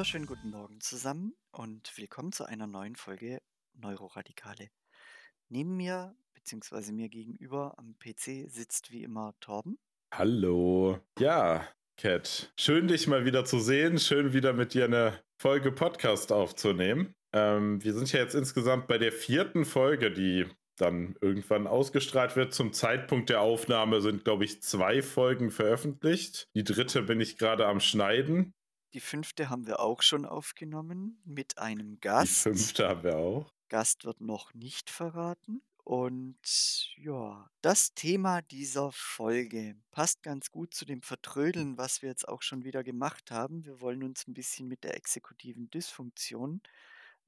wunderschönen 0.00 0.24
guten 0.24 0.48
Morgen 0.48 0.80
zusammen 0.80 1.34
und 1.50 1.92
willkommen 1.98 2.32
zu 2.32 2.46
einer 2.46 2.66
neuen 2.66 2.96
Folge 2.96 3.42
Neuroradikale. 3.74 4.70
Neben 5.50 5.76
mir, 5.76 6.16
beziehungsweise 6.32 6.94
mir 6.94 7.10
gegenüber 7.10 7.74
am 7.76 7.98
PC 7.98 8.50
sitzt 8.50 8.92
wie 8.92 9.02
immer 9.02 9.34
Torben. 9.40 9.78
Hallo. 10.14 10.98
Ja, 11.18 11.68
Cat. 11.98 12.50
Schön, 12.58 12.88
dich 12.88 13.08
mal 13.08 13.26
wieder 13.26 13.44
zu 13.44 13.60
sehen. 13.60 13.98
Schön, 13.98 14.32
wieder 14.32 14.54
mit 14.54 14.72
dir 14.72 14.86
eine 14.86 15.22
Folge 15.36 15.70
Podcast 15.70 16.32
aufzunehmen. 16.32 17.14
Ähm, 17.34 17.84
wir 17.84 17.92
sind 17.92 18.10
ja 18.10 18.20
jetzt 18.20 18.34
insgesamt 18.34 18.88
bei 18.88 18.96
der 18.96 19.12
vierten 19.12 19.66
Folge, 19.66 20.10
die 20.10 20.46
dann 20.78 21.14
irgendwann 21.20 21.66
ausgestrahlt 21.66 22.36
wird. 22.36 22.54
Zum 22.54 22.72
Zeitpunkt 22.72 23.28
der 23.28 23.42
Aufnahme 23.42 24.00
sind, 24.00 24.24
glaube 24.24 24.46
ich, 24.46 24.62
zwei 24.62 25.02
Folgen 25.02 25.50
veröffentlicht. 25.50 26.48
Die 26.54 26.64
dritte 26.64 27.02
bin 27.02 27.20
ich 27.20 27.36
gerade 27.36 27.66
am 27.66 27.80
Schneiden. 27.80 28.54
Die 28.92 29.00
fünfte 29.00 29.48
haben 29.50 29.66
wir 29.66 29.80
auch 29.80 30.02
schon 30.02 30.24
aufgenommen 30.24 31.20
mit 31.24 31.58
einem 31.58 32.00
Gast. 32.00 32.44
Die 32.46 32.50
fünfte 32.50 32.88
haben 32.88 33.02
wir 33.04 33.16
auch. 33.16 33.52
Gast 33.68 34.04
wird 34.04 34.20
noch 34.20 34.52
nicht 34.54 34.90
verraten. 34.90 35.62
Und 35.84 36.94
ja, 36.98 37.50
das 37.62 37.94
Thema 37.94 38.42
dieser 38.42 38.92
Folge 38.92 39.76
passt 39.90 40.22
ganz 40.22 40.50
gut 40.50 40.74
zu 40.74 40.84
dem 40.84 41.02
Vertrödeln, 41.02 41.78
was 41.78 42.02
wir 42.02 42.08
jetzt 42.08 42.28
auch 42.28 42.42
schon 42.42 42.64
wieder 42.64 42.84
gemacht 42.84 43.30
haben. 43.30 43.64
Wir 43.64 43.80
wollen 43.80 44.02
uns 44.02 44.26
ein 44.28 44.34
bisschen 44.34 44.68
mit 44.68 44.84
der 44.84 44.96
exekutiven 44.96 45.70
Dysfunktion 45.70 46.60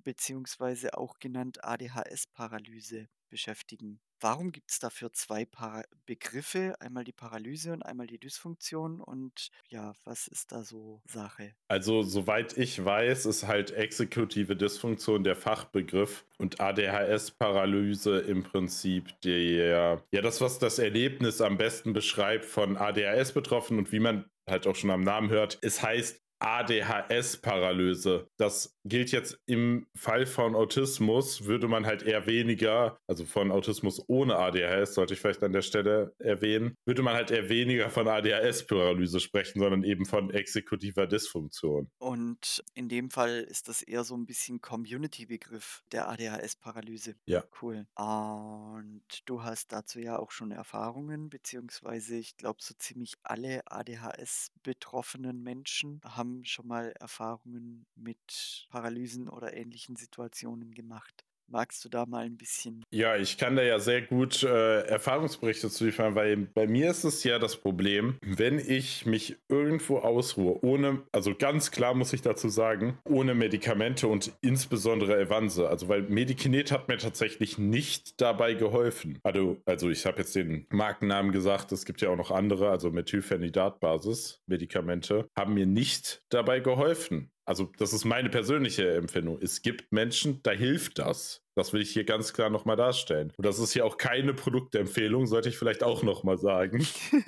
beziehungsweise 0.02 0.96
auch 0.98 1.18
genannt 1.18 1.64
ADHS-Paralyse 1.64 3.08
beschäftigen. 3.30 4.00
Warum 4.20 4.52
gibt 4.52 4.70
es 4.70 4.78
dafür 4.78 5.12
zwei 5.12 5.44
Para 5.44 5.82
Begriffe? 6.06 6.76
Einmal 6.78 7.02
die 7.02 7.12
Paralyse 7.12 7.72
und 7.72 7.82
einmal 7.82 8.06
die 8.06 8.20
Dysfunktion. 8.20 9.00
Und 9.00 9.50
ja, 9.68 9.94
was 10.04 10.28
ist 10.28 10.52
da 10.52 10.62
so 10.62 11.02
Sache? 11.06 11.54
Also, 11.66 12.02
soweit 12.02 12.56
ich 12.56 12.84
weiß, 12.84 13.26
ist 13.26 13.48
halt 13.48 13.72
exekutive 13.72 14.54
Dysfunktion 14.54 15.24
der 15.24 15.34
Fachbegriff 15.34 16.24
und 16.38 16.60
ADHS-Paralyse 16.60 18.20
im 18.20 18.44
Prinzip 18.44 19.08
der, 19.22 20.00
ja, 20.12 20.22
das, 20.22 20.40
was 20.40 20.60
das 20.60 20.78
Erlebnis 20.78 21.40
am 21.40 21.58
besten 21.58 21.92
beschreibt 21.92 22.44
von 22.44 22.76
ADHS-Betroffenen 22.76 23.80
und 23.80 23.90
wie 23.90 24.00
man 24.00 24.30
halt 24.48 24.68
auch 24.68 24.76
schon 24.76 24.90
am 24.90 25.02
Namen 25.02 25.30
hört. 25.30 25.58
Es 25.62 25.82
heißt 25.82 26.22
ADHS-Paralyse. 26.42 28.28
Das 28.36 28.76
gilt 28.84 29.12
jetzt 29.12 29.38
im 29.46 29.86
Fall 29.94 30.26
von 30.26 30.54
Autismus, 30.54 31.44
würde 31.44 31.68
man 31.68 31.86
halt 31.86 32.02
eher 32.02 32.26
weniger, 32.26 32.98
also 33.06 33.24
von 33.24 33.52
Autismus 33.52 34.02
ohne 34.08 34.36
ADHS, 34.36 34.94
sollte 34.94 35.14
ich 35.14 35.20
vielleicht 35.20 35.42
an 35.42 35.52
der 35.52 35.62
Stelle 35.62 36.14
erwähnen, 36.18 36.74
würde 36.84 37.02
man 37.02 37.14
halt 37.14 37.30
eher 37.30 37.48
weniger 37.48 37.90
von 37.90 38.08
ADHS-Paralyse 38.08 39.20
sprechen, 39.20 39.60
sondern 39.60 39.84
eben 39.84 40.04
von 40.04 40.30
exekutiver 40.30 41.06
Dysfunktion. 41.06 41.90
Und 41.98 42.62
in 42.74 42.88
dem 42.88 43.10
Fall 43.10 43.40
ist 43.40 43.68
das 43.68 43.82
eher 43.82 44.04
so 44.04 44.16
ein 44.16 44.26
bisschen 44.26 44.60
Community-Begriff 44.60 45.82
der 45.92 46.08
ADHS-Paralyse. 46.08 47.14
Ja. 47.26 47.44
Cool. 47.60 47.86
Und 47.94 49.02
du 49.26 49.42
hast 49.42 49.72
dazu 49.72 50.00
ja 50.00 50.18
auch 50.18 50.30
schon 50.30 50.50
Erfahrungen, 50.50 51.30
beziehungsweise 51.30 52.16
ich 52.16 52.36
glaube, 52.36 52.58
so 52.62 52.74
ziemlich 52.78 53.14
alle 53.22 53.62
ADHS-betroffenen 53.66 55.42
Menschen 55.42 56.00
haben 56.04 56.44
schon 56.44 56.66
mal 56.66 56.92
Erfahrungen 56.98 57.86
mit 57.94 58.66
Paralysen 58.72 59.28
oder 59.28 59.54
ähnlichen 59.54 59.96
Situationen 59.96 60.72
gemacht. 60.72 61.24
Magst 61.46 61.84
du 61.84 61.90
da 61.90 62.06
mal 62.06 62.24
ein 62.24 62.38
bisschen? 62.38 62.82
Ja, 62.90 63.16
ich 63.16 63.36
kann 63.36 63.56
da 63.56 63.62
ja 63.62 63.78
sehr 63.78 64.00
gut 64.00 64.42
äh, 64.42 64.80
Erfahrungsberichte 64.84 65.68
zu 65.68 65.84
liefern, 65.84 66.14
weil 66.14 66.38
bei 66.38 66.66
mir 66.66 66.90
ist 66.90 67.04
es 67.04 67.22
ja 67.24 67.38
das 67.38 67.56
Problem, 67.56 68.16
wenn 68.22 68.58
ich 68.58 69.04
mich 69.04 69.36
irgendwo 69.50 69.98
ausruhe, 69.98 70.64
ohne, 70.64 71.02
also 71.12 71.34
ganz 71.34 71.70
klar 71.70 71.92
muss 71.92 72.14
ich 72.14 72.22
dazu 72.22 72.48
sagen, 72.48 72.98
ohne 73.04 73.34
Medikamente 73.34 74.08
und 74.08 74.32
insbesondere 74.40 75.20
Evanse. 75.20 75.68
Also, 75.68 75.88
weil 75.88 76.02
Medikinet 76.04 76.72
hat 76.72 76.88
mir 76.88 76.96
tatsächlich 76.96 77.58
nicht 77.58 78.18
dabei 78.22 78.54
geholfen. 78.54 79.18
Also, 79.22 79.60
also 79.66 79.90
ich 79.90 80.06
habe 80.06 80.18
jetzt 80.18 80.34
den 80.34 80.66
Markennamen 80.70 81.32
gesagt, 81.32 81.70
es 81.72 81.84
gibt 81.84 82.00
ja 82.00 82.08
auch 82.08 82.16
noch 82.16 82.30
andere, 82.30 82.70
also 82.70 82.90
Methylphenidatbasis 82.90 84.40
Medikamente, 84.46 85.28
haben 85.36 85.52
mir 85.52 85.66
nicht 85.66 86.22
dabei 86.30 86.60
geholfen. 86.60 87.30
Also, 87.44 87.72
das 87.78 87.92
ist 87.92 88.04
meine 88.04 88.30
persönliche 88.30 88.94
Empfindung. 88.94 89.38
Es 89.40 89.62
gibt 89.62 89.92
Menschen, 89.92 90.42
da 90.42 90.52
hilft 90.52 90.98
das. 90.98 91.41
Das 91.54 91.72
will 91.72 91.82
ich 91.82 91.90
hier 91.90 92.04
ganz 92.04 92.32
klar 92.32 92.50
nochmal 92.50 92.76
darstellen. 92.76 93.32
Und 93.36 93.44
das 93.44 93.58
ist 93.58 93.72
hier 93.72 93.84
auch 93.84 93.98
keine 93.98 94.32
Produktempfehlung, 94.32 95.26
sollte 95.26 95.48
ich 95.48 95.58
vielleicht 95.58 95.82
auch 95.82 96.02
nochmal 96.02 96.38
sagen. 96.38 96.86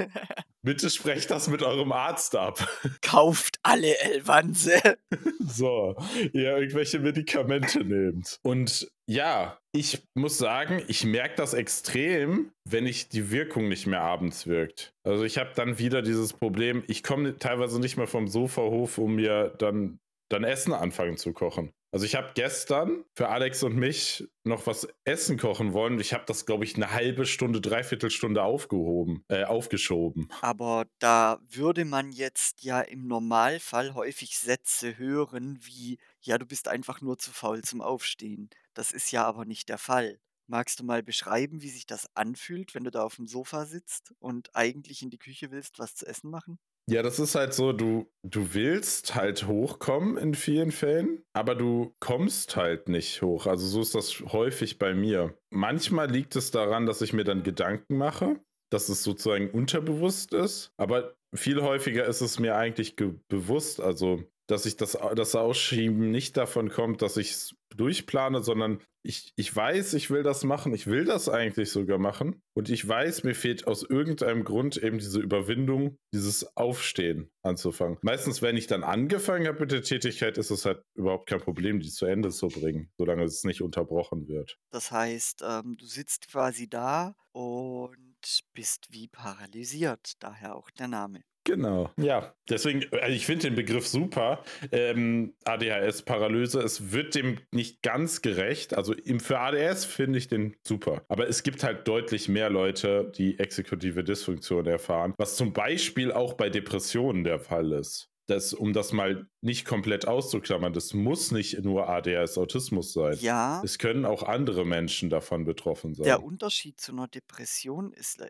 Bitte 0.63 0.89
sprecht 0.89 1.31
das 1.31 1.49
mit 1.49 1.63
eurem 1.63 1.93
Arzt 1.93 2.35
ab. 2.37 2.67
Kauft 3.03 3.59
alle 3.63 3.99
Elvanse. 3.99 4.81
so, 5.47 5.95
ihr 6.33 6.57
irgendwelche 6.57 7.01
Medikamente 7.01 7.85
nehmt. 7.85 8.39
Und 8.43 8.89
ja, 9.07 9.59
ich 9.73 10.03
muss 10.15 10.39
sagen, 10.39 10.83
ich 10.89 11.05
merke 11.05 11.35
das 11.37 11.53
extrem, 11.53 12.51
wenn 12.67 12.87
ich 12.87 13.11
die 13.11 13.31
Wirkung 13.31 13.69
nicht 13.69 13.87
mehr 13.87 14.01
abends 14.01 14.47
wirkt. 14.47 14.95
Also 15.07 15.25
ich 15.25 15.37
habe 15.37 15.51
dann 15.55 15.79
wieder 15.79 16.01
dieses 16.01 16.33
Problem, 16.33 16.83
ich 16.87 17.03
komme 17.03 17.37
teilweise 17.37 17.79
nicht 17.79 17.99
mehr 17.99 18.07
vom 18.07 18.27
Sofa 18.29 18.63
hoch, 18.63 18.97
um 18.97 19.17
mir 19.17 19.55
dann 19.59 19.99
dann 20.35 20.45
Essen 20.45 20.73
anfangen 20.73 21.17
zu 21.17 21.33
kochen. 21.33 21.73
Also 21.93 22.07
ich 22.07 22.17
habe 22.17 22.33
gestern 22.35 23.05
für 23.15 23.29
Alex 23.29 23.63
und 23.63 23.77
mich 23.77 24.29
noch 24.43 24.67
was 24.67 24.89
Essen 25.05 25.39
kochen 25.39 25.73
wollen. 25.73 26.01
Ich 26.01 26.13
habe 26.13 26.25
das, 26.27 26.45
glaube 26.45 26.65
ich, 26.65 26.75
eine 26.75 26.93
halbe 26.93 27.25
Stunde, 27.25 27.61
dreiviertel 27.61 28.11
Stunde 28.11 28.43
aufgehoben, 28.43 29.25
äh, 29.29 29.45
aufgeschoben. 29.45 30.29
Aber 30.41 30.87
da 30.99 31.39
würde 31.49 31.85
man 31.85 32.11
jetzt 32.11 32.65
ja 32.65 32.81
im 32.81 33.07
Normalfall 33.07 33.95
häufig 33.95 34.37
Sätze 34.37 34.99
hören 34.99 35.59
wie, 35.63 35.99
ja, 36.21 36.37
du 36.37 36.47
bist 36.47 36.67
einfach 36.67 37.01
nur 37.01 37.17
zu 37.17 37.31
faul 37.33 37.63
zum 37.63 37.81
Aufstehen. 37.81 38.51
Das 38.75 38.91
ist 38.91 39.13
ja 39.13 39.25
aber 39.25 39.45
nicht 39.45 39.69
der 39.69 39.79
Fall. 39.79 40.19
Magst 40.49 40.81
du 40.81 40.85
mal 40.85 41.05
beschreiben, 41.05 41.63
wie 41.63 41.71
sich 41.71 41.87
das 41.87 42.09
anfühlt, 42.15 42.75
wenn 42.75 42.85
du 42.85 42.91
da 42.91 43.05
auf 43.05 43.17
dem 43.17 43.29
Sofa 43.29 43.67
sitzt 43.67 44.13
und 44.19 44.55
eigentlich 44.57 45.01
in 45.01 45.11
die 45.11 45.19
Küche 45.19 45.53
willst, 45.53 45.79
was 45.79 45.95
zu 45.95 46.07
essen 46.07 46.29
machen? 46.29 46.59
Ja, 46.87 47.03
das 47.03 47.19
ist 47.19 47.35
halt 47.35 47.55
so, 47.55 47.73
du, 47.73 48.11
du 48.23 48.53
willst 48.53 49.15
halt 49.15 49.47
hochkommen 49.47 50.19
in 50.19 50.35
vielen 50.35 50.71
Fällen, 50.71 51.25
aber 51.33 51.55
du 51.55 51.95
kommst 51.99 52.57
halt 52.57 52.89
nicht 52.91 53.23
hoch. 53.23 53.47
Also 53.47 53.67
so 53.67 53.81
ist 53.81 53.95
das 53.95 54.21
häufig 54.33 54.79
bei 54.79 54.93
mir. 54.93 55.35
Manchmal 55.51 56.11
liegt 56.11 56.37
es 56.37 56.51
daran, 56.51 56.85
dass 56.85 57.01
ich 57.01 57.15
mir 57.15 57.25
dann 57.25 57.43
Gedanken 57.43 57.97
mache, 57.97 58.39
dass 58.71 58.91
es 58.91 59.03
sozusagen 59.03 59.51
unterbewusst 59.51 60.35
ist, 60.35 60.73
aber 60.77 61.15
viel 61.35 61.63
häufiger 61.63 62.05
ist 62.05 62.21
es 62.21 62.39
mir 62.39 62.55
eigentlich 62.57 62.97
bewusst. 62.97 63.81
Also 63.81 64.23
dass 64.47 64.67
ich 64.67 64.77
das, 64.77 64.99
das 65.15 65.35
Ausschieben 65.35 66.11
nicht 66.11 66.37
davon 66.37 66.71
kommt, 66.71 67.03
dass 67.03 67.17
ich 67.17 67.31
es 67.31 67.55
durchplane, 67.77 68.43
sondern 68.43 68.81
ich, 69.03 69.33
ich 69.37 69.55
weiß, 69.55 69.95
ich 69.95 70.11
will 70.11 70.23
das 70.23 70.45
machen. 70.45 70.73
Ich 70.73 70.87
will 70.87 71.05
das 71.05 71.29
eigentlich 71.29 71.71
sogar 71.71 71.99
machen. 71.99 72.43
Und 72.55 72.71
ich 72.71 72.87
weiß, 72.87 73.25
mir 73.25 73.35
fehlt 73.35 73.67
aus 73.67 73.83
irgendeinem 73.83 74.45
Grund 74.45 74.79
eben 74.79 74.99
diese 74.99 75.21
Überwindung, 75.21 75.99
dieses 76.15 76.57
Aufstehen 76.57 77.31
anzufangen. 77.43 77.99
Meistens, 78.01 78.41
wenn 78.41 78.57
ich 78.57 78.67
dann 78.67 78.83
angefangen 78.83 79.47
habe 79.47 79.61
mit 79.61 79.73
der 79.73 79.83
Tätigkeit, 79.83 80.39
ist 80.39 80.51
es 80.51 80.65
halt 80.65 80.83
überhaupt 80.95 81.29
kein 81.29 81.41
Problem, 81.41 81.81
die 81.81 81.91
zu 81.91 82.07
Ende 82.07 82.31
zu 82.31 82.49
bringen, 82.49 82.91
solange 82.97 83.25
es 83.25 83.45
nicht 83.45 83.61
unterbrochen 83.61 84.27
wird. 84.27 84.57
Das 84.71 84.91
heißt, 84.91 85.43
ähm, 85.47 85.77
du 85.77 85.85
sitzt 85.85 86.29
quasi 86.29 86.69
da 86.69 87.15
und 87.33 88.43
bist 88.55 88.87
wie 88.91 89.09
paralysiert, 89.09 90.13
daher 90.21 90.57
auch 90.57 90.71
der 90.71 90.89
Name. 90.89 91.21
Genau, 91.45 91.91
ja. 91.99 92.35
Deswegen, 92.49 92.85
also 92.93 93.15
ich 93.15 93.27
finde 93.27 93.49
den 93.49 93.55
Begriff 93.55 93.87
super. 93.87 94.43
Ähm, 94.73 95.35
ADHS-Paralyse, 95.45 96.61
es 96.61 96.93
wird 96.93 97.15
dem 97.15 97.39
nicht 97.53 97.83
ganz 97.83 98.23
gerecht. 98.23 98.75
Also 98.75 98.95
im, 98.95 99.21
für 99.21 99.39
ADS 99.39 99.85
finde 99.85 100.19
ich 100.19 100.29
den 100.29 100.57
super. 100.67 101.03
Aber 101.09 101.29
es 101.29 101.43
gibt 101.43 101.63
halt 101.63 101.87
deutlich 101.87 102.29
mehr 102.29 102.51
Leute, 102.51 103.13
die 103.17 103.39
exekutive 103.39 104.05
Dysfunktion 104.05 104.67
erfahren, 104.67 105.15
was 105.19 105.37
zum 105.37 105.53
Beispiel 105.53 106.13
auch 106.13 106.35
bei 106.35 106.49
Depressionen 106.49 107.25
der 107.25 107.39
Fall 107.39 107.73
ist 107.73 108.14
das, 108.27 108.55
um 108.55 108.73
das 108.73 108.93
mal 108.93 109.29
nicht 109.43 109.67
komplett 109.67 110.09
auszuklammern, 110.09 110.73
das 110.73 110.95
muss 110.95 111.31
nicht 111.31 111.59
nur 111.63 111.89
ADHS 111.89 112.39
Autismus 112.39 112.93
sein. 112.93 113.19
Ja. 113.21 113.61
Es 113.63 113.79
können 113.79 114.05
auch 114.05 114.23
andere 114.23 114.65
Menschen 114.65 115.11
davon 115.11 115.45
betroffen 115.45 115.95
sein. 115.95 116.05
Der 116.05 116.23
Unterschied 116.23 116.81
zu 116.81 116.93
einer 116.93 117.09
Depression 117.09 117.93
ist, 117.93 118.23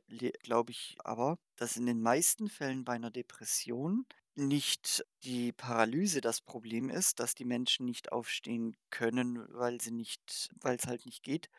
glaube 0.43 0.73
ich, 0.73 0.97
aber, 0.99 1.39
dass 1.57 1.77
in 1.77 1.87
den 1.87 2.01
meisten 2.01 2.49
Fällen 2.49 2.85
bei 2.85 2.95
einer 2.95 3.11
Depression 3.11 4.05
nicht 4.37 5.05
die 5.23 5.53
Paralyse 5.53 6.21
das 6.21 6.41
Problem 6.41 6.91
ist, 6.91 7.21
dass 7.21 7.37
die 7.37 7.45
Menschen 7.45 7.87
nicht 7.87 8.11
aufstehen 8.11 8.77
können, 8.91 9.47
weil 9.51 9.81
sie 9.81 9.93
nicht, 9.93 10.51
weil 10.61 10.77
es 10.77 10.89
halt 10.89 11.07
nicht 11.07 11.23
geht, 11.23 11.51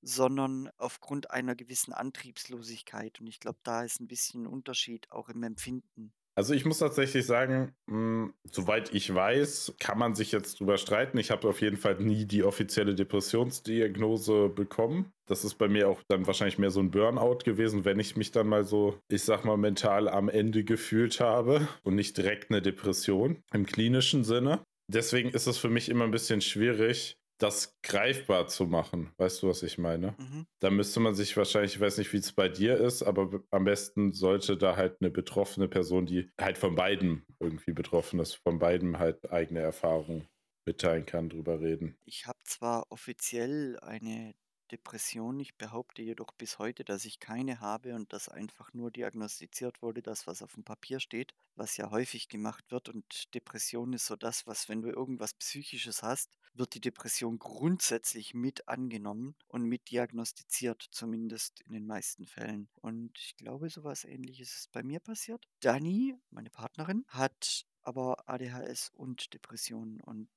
sondern 0.00 0.70
aufgrund 0.78 1.30
einer 1.30 1.54
gewissen 1.54 1.92
Antriebslosigkeit. 1.92 3.20
Und 3.20 3.26
ich 3.26 3.40
glaube, 3.40 3.58
da 3.64 3.84
ist 3.84 4.00
ein 4.00 4.08
bisschen 4.08 4.44
ein 4.44 4.46
Unterschied 4.46 5.10
auch 5.10 5.28
im 5.28 5.42
Empfinden. 5.42 6.14
Also 6.38 6.52
ich 6.52 6.66
muss 6.66 6.78
tatsächlich 6.78 7.24
sagen, 7.24 7.72
mh, 7.86 7.94
hm, 7.96 8.34
soweit 8.44 8.94
ich 8.94 9.12
weiß, 9.12 9.74
kann 9.80 9.98
man 9.98 10.14
sich 10.14 10.32
jetzt 10.32 10.60
drüber 10.60 10.76
streiten. 10.76 11.16
Ich 11.16 11.30
habe 11.30 11.48
auf 11.48 11.62
jeden 11.62 11.78
Fall 11.78 11.96
nie 11.96 12.26
die 12.26 12.44
offizielle 12.44 12.94
Depressionsdiagnose 12.94 14.50
bekommen. 14.50 15.12
Das 15.26 15.44
ist 15.44 15.54
bei 15.54 15.66
mir 15.66 15.88
auch 15.88 16.02
dann 16.08 16.26
wahrscheinlich 16.26 16.58
mehr 16.58 16.70
so 16.70 16.80
ein 16.80 16.90
Burnout 16.90 17.38
gewesen, 17.44 17.86
wenn 17.86 17.98
ich 17.98 18.16
mich 18.16 18.32
dann 18.32 18.48
mal 18.48 18.64
so, 18.64 18.98
ich 19.08 19.22
sag 19.22 19.46
mal, 19.46 19.56
mental 19.56 20.08
am 20.08 20.28
Ende 20.28 20.62
gefühlt 20.62 21.20
habe 21.20 21.66
und 21.84 21.94
nicht 21.94 22.18
direkt 22.18 22.50
eine 22.50 22.60
Depression 22.60 23.42
im 23.52 23.64
klinischen 23.64 24.22
Sinne. 24.22 24.60
deswegen 24.88 25.30
ist 25.30 25.46
es 25.46 25.56
für 25.58 25.70
mich 25.70 25.88
immer 25.88 26.04
ein 26.04 26.10
bisschen 26.10 26.42
schwierig, 26.42 27.16
das 27.38 27.78
greifbar 27.82 28.46
zu 28.48 28.66
machen. 28.66 29.12
Weißt 29.18 29.42
du, 29.42 29.48
was 29.48 29.62
ich 29.62 29.78
meine? 29.78 30.14
Mhm. 30.18 30.46
Da 30.60 30.70
müsste 30.70 31.00
man 31.00 31.14
sich 31.14 31.36
wahrscheinlich, 31.36 31.74
ich 31.74 31.80
weiß 31.80 31.98
nicht, 31.98 32.12
wie 32.12 32.18
es 32.18 32.32
bei 32.32 32.48
dir 32.48 32.78
ist, 32.78 33.02
aber 33.02 33.42
am 33.50 33.64
besten 33.64 34.12
sollte 34.12 34.56
da 34.56 34.76
halt 34.76 34.96
eine 35.00 35.10
betroffene 35.10 35.68
Person, 35.68 36.06
die 36.06 36.30
halt 36.40 36.58
von 36.58 36.74
beiden 36.74 37.26
irgendwie 37.38 37.72
betroffen 37.72 38.20
ist, 38.20 38.34
von 38.34 38.58
beiden 38.58 38.98
halt 38.98 39.30
eigene 39.30 39.60
Erfahrungen 39.60 40.26
mitteilen 40.66 41.06
kann, 41.06 41.28
drüber 41.28 41.60
reden. 41.60 41.96
Ich 42.04 42.26
habe 42.26 42.38
zwar 42.44 42.90
offiziell 42.90 43.78
eine 43.80 44.34
Depression, 44.70 45.38
ich 45.40 45.56
behaupte 45.56 46.02
jedoch 46.02 46.32
bis 46.32 46.58
heute, 46.58 46.84
dass 46.84 47.04
ich 47.04 47.20
keine 47.20 47.60
habe 47.60 47.94
und 47.94 48.12
dass 48.12 48.28
einfach 48.28 48.72
nur 48.74 48.90
diagnostiziert 48.90 49.82
wurde, 49.82 50.02
das, 50.02 50.26
was 50.26 50.42
auf 50.42 50.54
dem 50.54 50.64
Papier 50.64 51.00
steht, 51.00 51.34
was 51.54 51.76
ja 51.76 51.90
häufig 51.90 52.28
gemacht 52.28 52.64
wird. 52.70 52.88
Und 52.88 53.34
Depression 53.34 53.92
ist 53.92 54.06
so 54.06 54.16
das, 54.16 54.46
was, 54.46 54.68
wenn 54.68 54.82
du 54.82 54.88
irgendwas 54.88 55.34
Psychisches 55.34 56.02
hast, 56.02 56.36
wird 56.54 56.74
die 56.74 56.80
Depression 56.80 57.38
grundsätzlich 57.38 58.34
mit 58.34 58.68
angenommen 58.68 59.36
und 59.48 59.62
mit 59.62 59.90
diagnostiziert, 59.90 60.86
zumindest 60.90 61.60
in 61.62 61.72
den 61.72 61.86
meisten 61.86 62.26
Fällen. 62.26 62.68
Und 62.76 63.18
ich 63.18 63.36
glaube, 63.36 63.68
sowas 63.68 64.04
ähnliches 64.04 64.56
ist 64.56 64.72
bei 64.72 64.82
mir 64.82 65.00
passiert. 65.00 65.46
Dani, 65.60 66.14
meine 66.30 66.50
Partnerin, 66.50 67.04
hat 67.08 67.66
aber 67.82 68.28
ADHS 68.28 68.90
und 68.94 69.32
Depressionen 69.32 70.00
und 70.00 70.28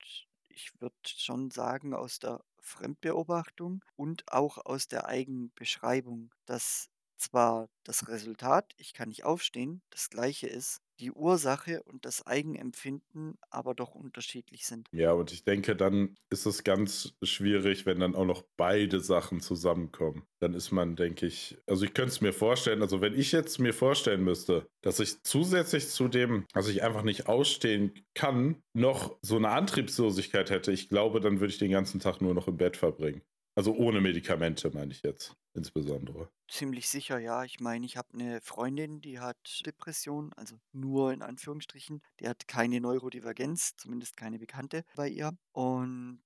ich 0.50 0.72
würde 0.82 0.96
schon 1.06 1.52
sagen, 1.52 1.94
aus 1.94 2.20
der 2.20 2.44
Fremdbeobachtung 2.62 3.84
und 3.96 4.32
auch 4.32 4.58
aus 4.66 4.88
der 4.88 5.06
Eigenbeschreibung, 5.08 6.32
dass 6.46 6.90
zwar 7.18 7.70
das 7.84 8.08
Resultat, 8.08 8.74
ich 8.78 8.94
kann 8.94 9.10
nicht 9.10 9.24
aufstehen, 9.26 9.82
das 9.90 10.10
gleiche 10.10 10.48
ist, 10.48 10.82
die 11.00 11.12
Ursache 11.12 11.84
und 11.84 12.06
das 12.06 12.26
Eigenempfinden 12.26 13.38
aber 13.50 13.74
doch 13.74 13.96
unterschiedlich 13.96 14.66
sind. 14.66 14.88
Ja, 14.92 15.14
und 15.14 15.32
ich 15.32 15.44
denke, 15.44 15.76
dann 15.76 16.16
ist 16.30 16.46
es 16.46 16.64
ganz 16.64 17.14
schwierig, 17.24 17.86
wenn 17.86 18.00
dann 18.00 18.16
auch 18.16 18.26
noch 18.26 18.44
beide 18.58 19.00
Sachen 19.00 19.40
zusammenkommen. 19.40 20.24
Dann 20.40 20.54
ist 20.54 20.72
man, 20.72 20.96
denke 20.96 21.26
ich, 21.26 21.58
also 21.68 21.86
ich 21.86 21.94
könnte 21.94 22.12
es 22.12 22.22
mir 22.22 22.34
vorstellen, 22.34 22.82
also 22.82 23.02
wenn 23.02 23.14
ich 23.14 23.32
jetzt 23.32 23.60
mir 23.60 23.74
vorstellen 23.74 24.24
müsste, 24.24 24.68
dass 24.82 25.00
ich 25.00 25.24
zusätzlich 25.24 25.88
zu 25.90 26.08
dem, 26.08 26.46
dass 26.54 26.68
ich 26.68 26.84
einfach 26.84 27.04
nicht 27.04 27.28
ausstehen 27.28 27.94
kann, 28.14 28.62
noch 28.74 29.18
so 29.22 29.38
eine 29.38 29.50
Antriebslosigkeit 29.50 30.50
hätte, 30.50 30.72
ich 30.72 30.90
glaube, 30.90 31.20
dann 31.20 31.40
würde 31.40 31.52
ich 31.52 31.60
den 31.60 31.72
ganzen 31.72 32.00
Tag 32.00 32.22
nur 32.22 32.34
noch 32.34 32.48
im 32.48 32.58
Bett 32.58 32.78
verbringen. 32.78 33.22
Also 33.56 33.76
ohne 33.76 34.00
Medikamente, 34.00 34.72
meine 34.74 34.94
ich 34.94 35.02
jetzt 35.04 35.36
insbesondere. 35.60 36.30
Ziemlich 36.48 36.90
sicher, 36.90 37.20
ja. 37.20 37.44
Ich 37.44 37.60
meine, 37.60 37.86
ich 37.86 37.96
habe 37.96 38.08
eine 38.14 38.42
Freundin, 38.42 39.02
die 39.02 39.20
hat 39.20 39.62
Depression, 39.66 40.34
also 40.34 40.60
nur 40.72 41.14
in 41.14 41.22
Anführungsstrichen. 41.22 42.02
Die 42.20 42.28
hat 42.28 42.48
keine 42.48 42.82
Neurodivergenz, 42.82 43.76
zumindest 43.78 44.18
keine 44.18 44.40
bekannte 44.40 44.84
bei 44.96 45.08
ihr. 45.10 45.38
Und 45.52 46.24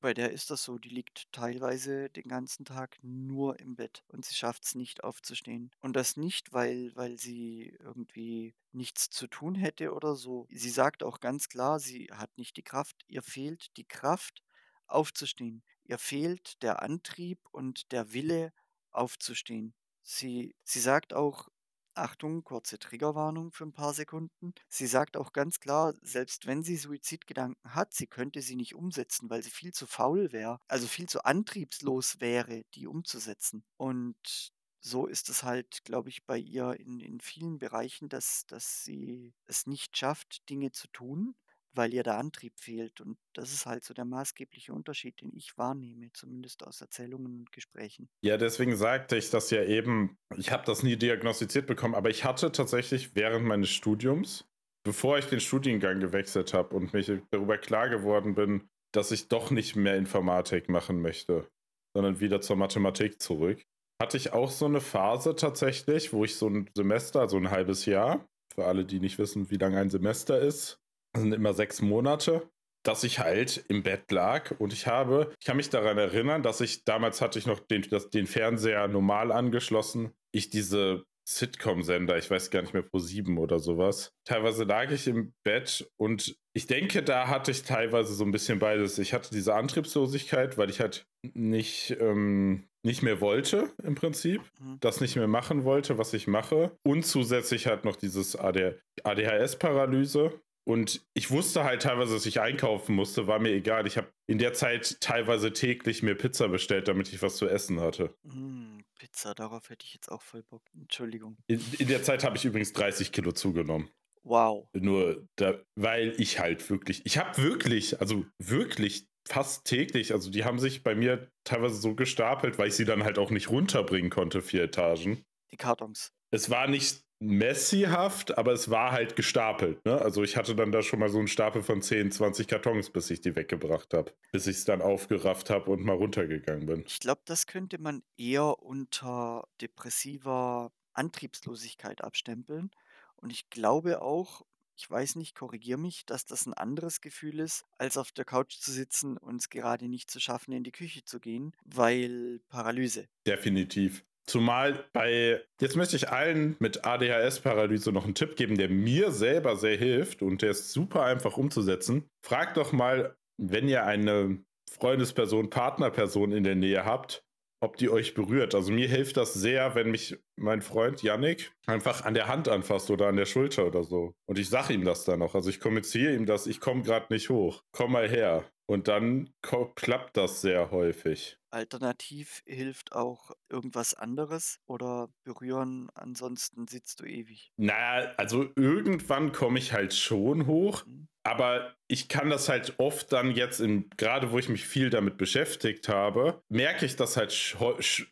bei 0.00 0.12
der 0.12 0.32
ist 0.32 0.50
das 0.50 0.64
so, 0.64 0.78
die 0.78 0.88
liegt 0.88 1.30
teilweise 1.32 2.10
den 2.10 2.28
ganzen 2.28 2.64
Tag 2.64 2.98
nur 3.02 3.60
im 3.60 3.76
Bett 3.76 4.02
und 4.08 4.24
sie 4.24 4.34
schafft 4.34 4.64
es 4.64 4.74
nicht 4.74 5.04
aufzustehen. 5.04 5.70
Und 5.80 5.94
das 5.94 6.16
nicht, 6.16 6.52
weil, 6.52 6.90
weil 6.96 7.16
sie 7.18 7.76
irgendwie 7.78 8.54
nichts 8.72 9.10
zu 9.10 9.28
tun 9.28 9.54
hätte 9.54 9.92
oder 9.92 10.16
so. 10.16 10.46
Sie 10.50 10.70
sagt 10.70 11.02
auch 11.02 11.20
ganz 11.20 11.48
klar, 11.48 11.78
sie 11.78 12.08
hat 12.12 12.36
nicht 12.36 12.56
die 12.56 12.62
Kraft, 12.62 12.96
ihr 13.06 13.22
fehlt 13.22 13.76
die 13.76 13.86
Kraft 13.86 14.42
aufzustehen. 14.88 15.62
Ihr 15.84 15.98
fehlt 15.98 16.62
der 16.62 16.82
Antrieb 16.82 17.40
und 17.50 17.90
der 17.90 18.12
Wille 18.12 18.52
aufzustehen. 18.92 19.74
Sie, 20.02 20.54
sie 20.64 20.80
sagt 20.80 21.12
auch, 21.14 21.48
Achtung, 21.94 22.44
kurze 22.44 22.78
Triggerwarnung 22.78 23.52
für 23.52 23.64
ein 23.64 23.72
paar 23.72 23.92
Sekunden. 23.92 24.54
Sie 24.68 24.86
sagt 24.86 25.16
auch 25.16 25.32
ganz 25.32 25.60
klar, 25.60 25.94
selbst 26.02 26.46
wenn 26.46 26.62
sie 26.62 26.76
Suizidgedanken 26.76 27.74
hat, 27.74 27.92
sie 27.92 28.06
könnte 28.06 28.42
sie 28.42 28.56
nicht 28.56 28.74
umsetzen, 28.74 29.28
weil 29.28 29.42
sie 29.42 29.50
viel 29.50 29.72
zu 29.72 29.86
faul 29.86 30.32
wäre, 30.32 30.60
also 30.68 30.86
viel 30.86 31.08
zu 31.08 31.24
antriebslos 31.24 32.20
wäre, 32.20 32.62
die 32.74 32.86
umzusetzen. 32.86 33.64
Und 33.76 34.52
so 34.80 35.06
ist 35.06 35.28
es 35.28 35.42
halt, 35.42 35.84
glaube 35.84 36.08
ich, 36.08 36.24
bei 36.24 36.38
ihr 36.38 36.78
in, 36.80 37.00
in 37.00 37.20
vielen 37.20 37.58
Bereichen, 37.58 38.08
dass, 38.08 38.46
dass 38.46 38.84
sie 38.84 39.34
es 39.46 39.66
nicht 39.66 39.96
schafft, 39.96 40.48
Dinge 40.48 40.72
zu 40.72 40.88
tun, 40.88 41.34
weil 41.72 41.94
ihr 41.94 42.02
der 42.02 42.18
Antrieb 42.18 42.58
fehlt. 42.58 43.00
Und 43.00 43.16
das 43.34 43.52
ist 43.52 43.66
halt 43.66 43.84
so 43.84 43.94
der 43.94 44.04
maßgebliche 44.04 44.72
Unterschied, 44.72 45.20
den 45.20 45.32
ich 45.34 45.56
wahrnehme, 45.56 46.10
zumindest 46.12 46.66
aus 46.66 46.80
Erzählungen 46.80 47.40
und 47.40 47.52
Gesprächen. 47.52 48.08
Ja, 48.22 48.36
deswegen 48.36 48.76
sagte 48.76 49.16
ich 49.16 49.30
das 49.30 49.50
ja 49.50 49.62
eben, 49.64 50.18
ich 50.36 50.50
habe 50.50 50.64
das 50.66 50.82
nie 50.82 50.96
diagnostiziert 50.96 51.66
bekommen, 51.66 51.94
aber 51.94 52.10
ich 52.10 52.24
hatte 52.24 52.52
tatsächlich 52.52 53.14
während 53.14 53.46
meines 53.46 53.70
Studiums, 53.70 54.48
bevor 54.84 55.18
ich 55.18 55.26
den 55.26 55.40
Studiengang 55.40 56.00
gewechselt 56.00 56.54
habe 56.54 56.74
und 56.74 56.92
mich 56.92 57.10
darüber 57.30 57.58
klar 57.58 57.88
geworden 57.88 58.34
bin, 58.34 58.68
dass 58.92 59.12
ich 59.12 59.28
doch 59.28 59.50
nicht 59.50 59.76
mehr 59.76 59.96
Informatik 59.96 60.68
machen 60.68 61.00
möchte, 61.00 61.48
sondern 61.94 62.20
wieder 62.20 62.40
zur 62.40 62.56
Mathematik 62.56 63.20
zurück, 63.20 63.62
hatte 64.00 64.16
ich 64.16 64.32
auch 64.32 64.50
so 64.50 64.64
eine 64.64 64.80
Phase 64.80 65.36
tatsächlich, 65.36 66.12
wo 66.12 66.24
ich 66.24 66.36
so 66.36 66.48
ein 66.48 66.70
Semester, 66.74 67.28
so 67.28 67.36
ein 67.36 67.50
halbes 67.50 67.86
Jahr, 67.86 68.26
für 68.52 68.64
alle, 68.64 68.84
die 68.84 68.98
nicht 68.98 69.18
wissen, 69.18 69.50
wie 69.50 69.56
lang 69.56 69.76
ein 69.76 69.90
Semester 69.90 70.40
ist, 70.40 70.79
sind 71.16 71.32
immer 71.32 71.52
sechs 71.54 71.82
Monate, 71.82 72.48
dass 72.82 73.04
ich 73.04 73.18
halt 73.18 73.64
im 73.68 73.82
Bett 73.82 74.10
lag 74.10 74.52
und 74.58 74.72
ich 74.72 74.86
habe, 74.86 75.32
ich 75.38 75.46
kann 75.46 75.56
mich 75.56 75.68
daran 75.70 75.98
erinnern, 75.98 76.42
dass 76.42 76.60
ich 76.60 76.84
damals 76.84 77.20
hatte 77.20 77.38
ich 77.38 77.46
noch 77.46 77.60
den, 77.60 77.82
das, 77.90 78.10
den 78.10 78.26
Fernseher 78.26 78.88
normal 78.88 79.32
angeschlossen, 79.32 80.12
ich 80.32 80.50
diese 80.50 81.04
Sitcom-Sender, 81.28 82.16
ich 82.16 82.28
weiß 82.30 82.50
gar 82.50 82.62
nicht 82.62 82.72
mehr, 82.74 82.82
pro 82.82 82.98
sieben 82.98 83.38
oder 83.38 83.58
sowas. 83.60 84.12
Teilweise 84.24 84.64
lag 84.64 84.90
ich 84.90 85.06
im 85.06 85.32
Bett 85.44 85.88
und 85.96 86.34
ich 86.54 86.66
denke, 86.66 87.02
da 87.04 87.28
hatte 87.28 87.50
ich 87.52 87.62
teilweise 87.62 88.14
so 88.14 88.24
ein 88.24 88.32
bisschen 88.32 88.58
beides. 88.58 88.98
Ich 88.98 89.12
hatte 89.12 89.30
diese 89.30 89.54
Antriebslosigkeit, 89.54 90.58
weil 90.58 90.70
ich 90.70 90.80
halt 90.80 91.06
nicht, 91.22 91.96
ähm, 92.00 92.68
nicht 92.82 93.02
mehr 93.02 93.20
wollte 93.20 93.70
im 93.84 93.94
Prinzip, 93.94 94.40
Mhm. 94.58 94.78
das 94.80 95.00
nicht 95.00 95.14
mehr 95.14 95.28
machen 95.28 95.64
wollte, 95.64 95.98
was 95.98 96.14
ich 96.14 96.26
mache. 96.26 96.72
Und 96.82 97.04
zusätzlich 97.06 97.66
halt 97.66 97.84
noch 97.84 97.96
dieses 97.96 98.34
AD 98.34 98.74
ADHS-Paralyse. 99.04 100.40
Und 100.70 101.04
ich 101.14 101.32
wusste 101.32 101.64
halt 101.64 101.82
teilweise, 101.82 102.14
dass 102.14 102.26
ich 102.26 102.40
einkaufen 102.40 102.94
musste, 102.94 103.26
war 103.26 103.40
mir 103.40 103.50
egal. 103.50 103.88
Ich 103.88 103.96
habe 103.96 104.06
in 104.28 104.38
der 104.38 104.52
Zeit 104.52 105.00
teilweise 105.00 105.52
täglich 105.52 106.04
mir 106.04 106.14
Pizza 106.14 106.46
bestellt, 106.46 106.86
damit 106.86 107.12
ich 107.12 107.20
was 107.22 107.38
zu 107.38 107.48
essen 107.48 107.80
hatte. 107.80 108.14
Mm, 108.22 108.78
Pizza, 108.96 109.34
darauf 109.34 109.68
hätte 109.68 109.84
ich 109.84 109.94
jetzt 109.94 110.12
auch 110.12 110.22
voll 110.22 110.44
Bock. 110.44 110.62
Entschuldigung. 110.72 111.36
In, 111.48 111.60
in 111.80 111.88
der 111.88 112.04
Zeit 112.04 112.22
habe 112.22 112.36
ich 112.36 112.44
übrigens 112.44 112.72
30 112.72 113.10
Kilo 113.10 113.32
zugenommen. 113.32 113.90
Wow. 114.22 114.68
Nur, 114.72 115.26
da, 115.34 115.58
weil 115.74 116.14
ich 116.18 116.38
halt 116.38 116.70
wirklich, 116.70 117.04
ich 117.04 117.18
habe 117.18 117.42
wirklich, 117.42 118.00
also 118.00 118.24
wirklich 118.38 119.08
fast 119.26 119.64
täglich, 119.64 120.12
also 120.12 120.30
die 120.30 120.44
haben 120.44 120.60
sich 120.60 120.84
bei 120.84 120.94
mir 120.94 121.32
teilweise 121.42 121.80
so 121.80 121.96
gestapelt, 121.96 122.58
weil 122.58 122.68
ich 122.68 122.74
sie 122.74 122.84
dann 122.84 123.02
halt 123.02 123.18
auch 123.18 123.32
nicht 123.32 123.50
runterbringen 123.50 124.10
konnte, 124.12 124.40
vier 124.40 124.62
Etagen. 124.62 125.24
Die 125.50 125.56
Kartons. 125.56 126.12
Es 126.30 126.48
war 126.48 126.68
nicht 126.68 127.02
messihaft, 127.20 128.36
aber 128.38 128.52
es 128.52 128.70
war 128.70 128.92
halt 128.92 129.14
gestapelt. 129.14 129.84
Ne? 129.84 130.00
Also 130.00 130.22
ich 130.22 130.36
hatte 130.36 130.56
dann 130.56 130.72
da 130.72 130.82
schon 130.82 130.98
mal 130.98 131.10
so 131.10 131.18
einen 131.18 131.28
Stapel 131.28 131.62
von 131.62 131.82
10, 131.82 132.10
20 132.10 132.48
Kartons, 132.48 132.90
bis 132.90 133.10
ich 133.10 133.20
die 133.20 133.36
weggebracht 133.36 133.94
habe. 133.94 134.12
Bis 134.32 134.46
ich 134.46 134.56
es 134.56 134.64
dann 134.64 134.82
aufgerafft 134.82 135.50
habe 135.50 135.70
und 135.70 135.84
mal 135.84 135.96
runtergegangen 135.96 136.66
bin. 136.66 136.84
Ich 136.86 136.98
glaube, 136.98 137.20
das 137.26 137.46
könnte 137.46 137.78
man 137.78 138.02
eher 138.16 138.62
unter 138.62 139.46
depressiver 139.60 140.72
Antriebslosigkeit 140.94 142.02
abstempeln. 142.02 142.70
Und 143.16 143.30
ich 143.30 143.50
glaube 143.50 144.00
auch, 144.00 144.46
ich 144.76 144.90
weiß 144.90 145.16
nicht, 145.16 145.34
korrigier 145.34 145.76
mich, 145.76 146.06
dass 146.06 146.24
das 146.24 146.46
ein 146.46 146.54
anderes 146.54 147.02
Gefühl 147.02 147.40
ist, 147.40 147.66
als 147.76 147.98
auf 147.98 148.12
der 148.12 148.24
Couch 148.24 148.56
zu 148.56 148.72
sitzen 148.72 149.18
und 149.18 149.36
es 149.36 149.50
gerade 149.50 149.88
nicht 149.88 150.10
zu 150.10 150.20
schaffen, 150.20 150.52
in 150.52 150.64
die 150.64 150.72
Küche 150.72 151.04
zu 151.04 151.20
gehen, 151.20 151.54
weil 151.64 152.40
Paralyse. 152.48 153.08
Definitiv. 153.26 154.04
Zumal 154.30 154.84
bei, 154.92 155.42
jetzt 155.60 155.74
möchte 155.74 155.96
ich 155.96 156.08
allen 156.08 156.54
mit 156.60 156.84
ADHS-Paralyse 156.84 157.90
noch 157.90 158.04
einen 158.04 158.14
Tipp 158.14 158.36
geben, 158.36 158.56
der 158.56 158.68
mir 158.68 159.10
selber 159.10 159.56
sehr 159.56 159.76
hilft 159.76 160.22
und 160.22 160.42
der 160.42 160.52
ist 160.52 160.70
super 160.70 161.02
einfach 161.02 161.36
umzusetzen. 161.36 162.08
Fragt 162.24 162.56
doch 162.56 162.70
mal, 162.70 163.16
wenn 163.38 163.68
ihr 163.68 163.84
eine 163.86 164.38
Freundesperson, 164.70 165.50
Partnerperson 165.50 166.30
in 166.30 166.44
der 166.44 166.54
Nähe 166.54 166.84
habt, 166.84 167.24
ob 167.60 167.76
die 167.76 167.90
euch 167.90 168.14
berührt. 168.14 168.54
Also 168.54 168.70
mir 168.70 168.86
hilft 168.86 169.16
das 169.16 169.34
sehr, 169.34 169.74
wenn 169.74 169.90
mich 169.90 170.16
mein 170.36 170.62
Freund 170.62 171.02
Yannick 171.02 171.50
einfach 171.66 172.04
an 172.04 172.14
der 172.14 172.28
Hand 172.28 172.48
anfasst 172.48 172.88
oder 172.92 173.08
an 173.08 173.16
der 173.16 173.26
Schulter 173.26 173.66
oder 173.66 173.82
so. 173.82 174.14
Und 174.26 174.38
ich 174.38 174.48
sage 174.48 174.74
ihm 174.74 174.84
das 174.84 175.04
dann 175.04 175.18
noch. 175.18 175.34
Also 175.34 175.50
ich 175.50 175.58
kommuniziere 175.58 176.14
ihm 176.14 176.24
das, 176.24 176.46
ich 176.46 176.60
komme 176.60 176.82
gerade 176.82 177.06
nicht 177.10 177.30
hoch. 177.30 177.64
Komm 177.72 177.90
mal 177.90 178.08
her. 178.08 178.44
Und 178.70 178.86
dann 178.86 179.30
klappt 179.42 180.16
das 180.16 180.42
sehr 180.42 180.70
häufig. 180.70 181.38
Alternativ 181.50 182.42
hilft 182.46 182.92
auch 182.92 183.32
irgendwas 183.48 183.94
anderes 183.94 184.60
oder 184.66 185.08
berühren, 185.24 185.88
ansonsten 185.94 186.68
sitzt 186.68 187.00
du 187.00 187.04
ewig. 187.04 187.52
Naja, 187.56 188.12
also 188.16 188.46
irgendwann 188.54 189.32
komme 189.32 189.58
ich 189.58 189.72
halt 189.72 189.92
schon 189.92 190.46
hoch, 190.46 190.86
Mhm. 190.86 191.08
aber 191.24 191.74
ich 191.88 192.08
kann 192.08 192.30
das 192.30 192.48
halt 192.48 192.74
oft 192.78 193.12
dann 193.12 193.32
jetzt, 193.32 193.60
gerade 193.96 194.30
wo 194.30 194.38
ich 194.38 194.48
mich 194.48 194.64
viel 194.64 194.90
damit 194.90 195.16
beschäftigt 195.18 195.88
habe, 195.88 196.40
merke 196.48 196.86
ich 196.86 196.94
das 196.94 197.16
halt 197.16 197.32
sch 197.32 197.56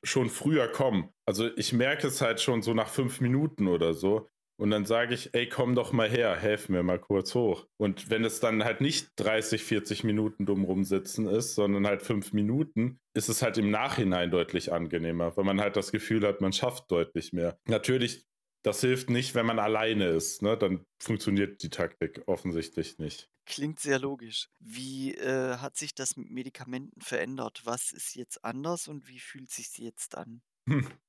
schon 0.02 0.28
früher 0.28 0.66
kommen. 0.66 1.10
Also 1.24 1.48
ich 1.56 1.72
merke 1.72 2.08
es 2.08 2.20
halt 2.20 2.40
schon 2.40 2.62
so 2.62 2.74
nach 2.74 2.88
fünf 2.88 3.20
Minuten 3.20 3.68
oder 3.68 3.94
so. 3.94 4.28
Und 4.58 4.70
dann 4.70 4.84
sage 4.84 5.14
ich, 5.14 5.34
ey, 5.34 5.48
komm 5.48 5.74
doch 5.76 5.92
mal 5.92 6.10
her, 6.10 6.34
helf 6.36 6.68
mir 6.68 6.82
mal 6.82 6.98
kurz 6.98 7.34
hoch. 7.34 7.66
Und 7.76 8.10
wenn 8.10 8.24
es 8.24 8.40
dann 8.40 8.64
halt 8.64 8.80
nicht 8.80 9.10
30, 9.16 9.62
40 9.62 10.02
Minuten 10.02 10.46
dumm 10.46 10.64
rumsitzen 10.64 11.28
ist, 11.28 11.54
sondern 11.54 11.86
halt 11.86 12.02
fünf 12.02 12.32
Minuten, 12.32 12.98
ist 13.14 13.28
es 13.28 13.40
halt 13.40 13.56
im 13.56 13.70
Nachhinein 13.70 14.30
deutlich 14.30 14.72
angenehmer, 14.72 15.36
weil 15.36 15.44
man 15.44 15.60
halt 15.60 15.76
das 15.76 15.92
Gefühl 15.92 16.26
hat, 16.26 16.40
man 16.40 16.52
schafft 16.52 16.90
deutlich 16.90 17.32
mehr. 17.32 17.56
Natürlich, 17.66 18.26
das 18.64 18.80
hilft 18.80 19.10
nicht, 19.10 19.36
wenn 19.36 19.46
man 19.46 19.60
alleine 19.60 20.08
ist. 20.08 20.42
Ne? 20.42 20.58
Dann 20.58 20.84
funktioniert 21.00 21.62
die 21.62 21.70
Taktik 21.70 22.22
offensichtlich 22.26 22.98
nicht. 22.98 23.30
Klingt 23.46 23.78
sehr 23.78 24.00
logisch. 24.00 24.50
Wie 24.58 25.14
äh, 25.14 25.56
hat 25.58 25.76
sich 25.76 25.94
das 25.94 26.16
mit 26.16 26.30
Medikamenten 26.30 27.00
verändert? 27.00 27.62
Was 27.64 27.92
ist 27.92 28.16
jetzt 28.16 28.44
anders 28.44 28.88
und 28.88 29.06
wie 29.06 29.20
fühlt 29.20 29.50
sich 29.50 29.78
jetzt 29.78 30.18
an? 30.18 30.42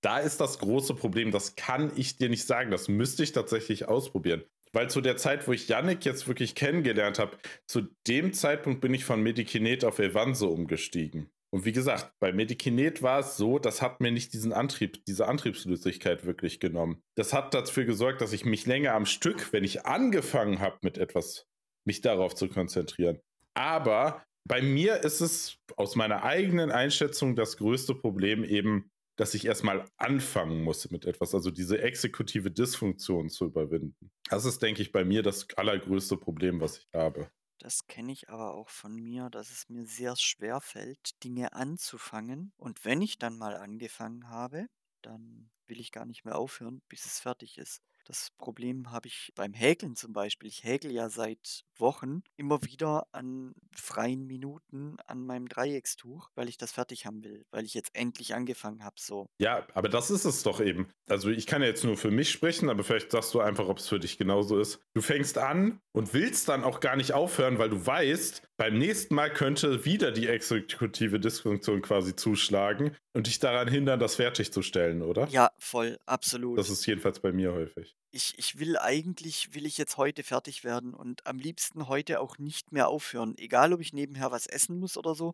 Da 0.02 0.20
ist 0.20 0.40
das 0.40 0.60
große 0.60 0.96
Problem. 0.96 1.32
Das 1.32 1.56
kann 1.56 1.92
ich 1.96 2.18
dir 2.18 2.30
nicht 2.30 2.46
sagen. 2.46 2.72
Das 2.72 2.88
müsste 2.88 3.24
ich 3.24 3.32
tatsächlich 3.32 3.88
ausprobieren. 3.88 4.44
Weil 4.72 4.90
zu 4.90 5.02
der 5.02 5.18
Zeit, 5.18 5.48
wo 5.48 5.52
ich 5.52 5.68
Yannick 5.68 6.06
jetzt 6.06 6.28
wirklich 6.28 6.56
kennengelernt 6.56 7.20
habe, 7.20 7.38
zu 7.66 7.88
dem 8.08 8.34
Zeitpunkt 8.34 8.82
bin 8.82 8.94
ich 8.94 9.04
von 9.04 9.22
Medikinet 9.22 9.84
auf 9.84 10.00
Evanse 10.00 10.48
umgestiegen. 10.48 11.30
Und 11.52 11.66
wie 11.66 11.72
gesagt, 11.72 12.14
bei 12.20 12.32
Medikinet 12.32 13.02
war 13.02 13.20
es 13.20 13.36
so, 13.36 13.58
das 13.58 13.82
hat 13.82 14.02
mir 14.02 14.12
nicht 14.12 14.34
diesen 14.34 14.54
Antrieb, 14.54 15.04
diese 15.06 15.28
Antriebslosigkeit 15.28 16.26
wirklich 16.26 16.60
genommen. 16.60 17.02
Das 17.16 17.34
hat 17.34 17.56
dafür 17.56 17.86
gesorgt, 17.86 18.22
dass 18.22 18.34
ich 18.34 18.46
mich 18.46 18.68
länger 18.68 18.94
am 18.94 19.08
Stück, 19.08 19.52
wenn 19.52 19.64
ich 19.64 19.88
angefangen 19.88 20.60
habe 20.60 20.78
mit 20.82 21.00
etwas, 21.00 21.48
mich 21.86 22.02
darauf 22.02 22.36
zu 22.36 22.50
konzentrieren. 22.50 23.20
Aber 23.56 24.24
bei 24.48 24.62
mir 24.62 25.04
ist 25.04 25.22
es 25.22 25.58
aus 25.76 25.96
meiner 25.96 26.24
eigenen 26.24 26.72
Einschätzung 26.72 27.36
das 27.36 27.58
größte 27.58 27.96
Problem 27.96 28.44
eben 28.44 28.92
dass 29.20 29.34
ich 29.34 29.46
erstmal 29.46 29.86
anfangen 29.98 30.64
muss 30.64 30.90
mit 30.92 31.04
etwas, 31.04 31.36
also 31.36 31.52
diese 31.52 31.82
exekutive 31.82 32.52
Dysfunktion 32.52 33.30
zu 33.30 33.46
überwinden. 33.46 34.12
Das 34.30 34.46
ist, 34.46 34.62
denke 34.62 34.82
ich, 34.82 34.94
bei 34.94 35.04
mir 35.04 35.24
das 35.24 35.46
allergrößte 35.58 36.16
Problem, 36.16 36.62
was 36.62 36.78
ich 36.78 36.88
habe. 36.94 37.30
Das 37.60 37.86
kenne 37.88 38.14
ich 38.14 38.30
aber 38.30 38.54
auch 38.54 38.70
von 38.70 38.96
mir, 38.96 39.30
dass 39.30 39.52
es 39.52 39.68
mir 39.68 39.86
sehr 39.86 40.16
schwer 40.16 40.62
fällt, 40.62 41.22
Dinge 41.26 41.52
anzufangen. 41.52 42.54
Und 42.56 42.86
wenn 42.86 43.02
ich 43.02 43.18
dann 43.18 43.38
mal 43.38 43.58
angefangen 43.58 44.30
habe, 44.30 44.68
dann 45.02 45.50
will 45.68 45.82
ich 45.82 45.92
gar 45.92 46.06
nicht 46.06 46.24
mehr 46.24 46.38
aufhören, 46.38 46.82
bis 46.88 47.06
es 47.06 47.20
fertig 47.20 47.58
ist. 47.58 47.82
Das 48.10 48.32
Problem 48.40 48.90
habe 48.90 49.08
ich 49.08 49.32
beim 49.36 49.54
Häkeln 49.54 49.96
zum 49.96 50.14
Beispiel. 50.14 50.50
Ich 50.50 50.64
häkel 50.64 50.92
ja 50.92 51.10
seit 51.10 51.64
Wochen 51.78 52.24
immer 52.38 52.64
wieder 52.64 53.06
an 53.12 53.54
freien 53.72 54.26
Minuten 54.26 54.98
an 55.06 55.28
meinem 55.28 55.48
Dreieckstuch, 55.48 56.32
weil 56.34 56.50
ich 56.50 56.58
das 56.58 56.72
fertig 56.72 57.06
haben 57.06 57.24
will, 57.24 57.46
weil 57.52 57.66
ich 57.66 57.76
jetzt 57.76 57.92
endlich 57.94 58.34
angefangen 58.34 58.84
habe 58.84 58.96
so. 58.98 59.28
Ja, 59.38 59.68
aber 59.76 59.90
das 59.90 60.10
ist 60.10 60.26
es 60.26 60.42
doch 60.42 60.60
eben. 60.60 60.92
Also 61.08 61.30
ich 61.30 61.46
kann 61.46 61.62
ja 61.62 61.68
jetzt 61.68 61.84
nur 61.84 61.98
für 61.98 62.10
mich 62.10 62.32
sprechen, 62.32 62.72
aber 62.72 62.84
vielleicht 62.84 63.12
sagst 63.12 63.32
du 63.36 63.42
einfach, 63.42 63.68
ob 63.68 63.78
es 63.78 63.88
für 63.88 64.00
dich 64.00 64.18
genauso 64.18 64.60
ist. 64.60 64.80
Du 64.96 65.02
fängst 65.02 65.38
an 65.38 65.80
und 65.92 66.12
willst 66.16 66.50
dann 66.50 66.64
auch 66.64 66.80
gar 66.80 66.96
nicht 66.96 67.14
aufhören, 67.14 67.60
weil 67.60 67.70
du 67.70 67.86
weißt, 67.86 68.42
beim 68.60 68.78
nächsten 68.78 69.16
Mal 69.16 69.32
könnte 69.32 69.86
wieder 69.86 70.12
die 70.12 70.28
exekutive 70.28 71.18
Dysfunktion 71.18 71.82
quasi 71.82 72.14
zuschlagen 72.14 72.94
und 73.14 73.28
dich 73.28 73.40
daran 73.40 73.70
hindern, 73.70 74.02
das 74.02 74.16
fertigzustellen, 74.16 75.02
oder? 75.02 75.30
Ja, 75.30 75.52
voll, 75.58 75.98
absolut. 76.06 76.60
Das 76.60 76.70
ist 76.70 76.86
jedenfalls 76.86 77.22
bei 77.22 77.32
mir 77.32 77.54
häufig 77.54 77.96
ich 78.12 78.38
ich 78.38 78.58
will 78.60 78.78
eigentlich 78.78 79.54
will 79.54 79.66
ich 79.66 79.78
jetzt 79.78 79.98
heute 79.98 80.24
fertig 80.24 80.64
werden 80.64 80.94
und 80.94 81.26
am 81.28 81.38
liebsten 81.38 81.88
heute 81.88 82.20
auch 82.20 82.38
nicht 82.38 82.72
mehr 82.72 82.88
aufhören. 82.88 83.38
Egal, 83.38 83.74
ob 83.74 83.82
ich 83.82 83.94
nebenher 83.94 84.32
was 84.32 84.48
essen 84.48 84.80
muss 84.80 84.98
oder 84.98 85.14
so, 85.16 85.34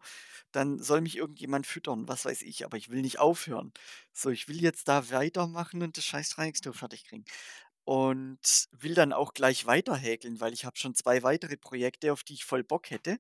dann 0.52 0.80
soll 0.80 1.02
mich 1.02 1.18
irgendjemand 1.18 1.68
füttern, 1.68 2.08
was 2.08 2.26
weiß 2.26 2.42
ich, 2.42 2.66
aber 2.66 2.78
ich 2.78 2.90
will 2.90 3.02
nicht 3.02 3.20
aufhören. 3.20 3.72
So, 4.14 4.30
ich 4.30 4.48
will 4.48 4.62
jetzt 4.62 4.88
da 4.88 5.10
weitermachen 5.10 5.82
und 5.84 5.98
das 5.98 6.06
scheiß 6.06 6.30
Dreieckstor 6.32 6.74
fertig 6.74 7.06
kriegen. 7.06 7.26
Und 7.86 8.68
will 8.72 8.96
dann 8.96 9.14
auch 9.14 9.34
gleich 9.34 9.66
weiter 9.68 9.96
häkeln, 9.96 10.42
weil 10.42 10.54
ich 10.54 10.66
habe 10.66 10.78
schon 10.78 10.96
zwei 10.96 11.24
weitere 11.24 11.56
Projekte, 11.56 12.12
auf 12.12 12.24
die 12.24 12.34
ich 12.34 12.46
voll 12.46 12.64
Bock 12.64 12.90
hätte. 12.90 13.20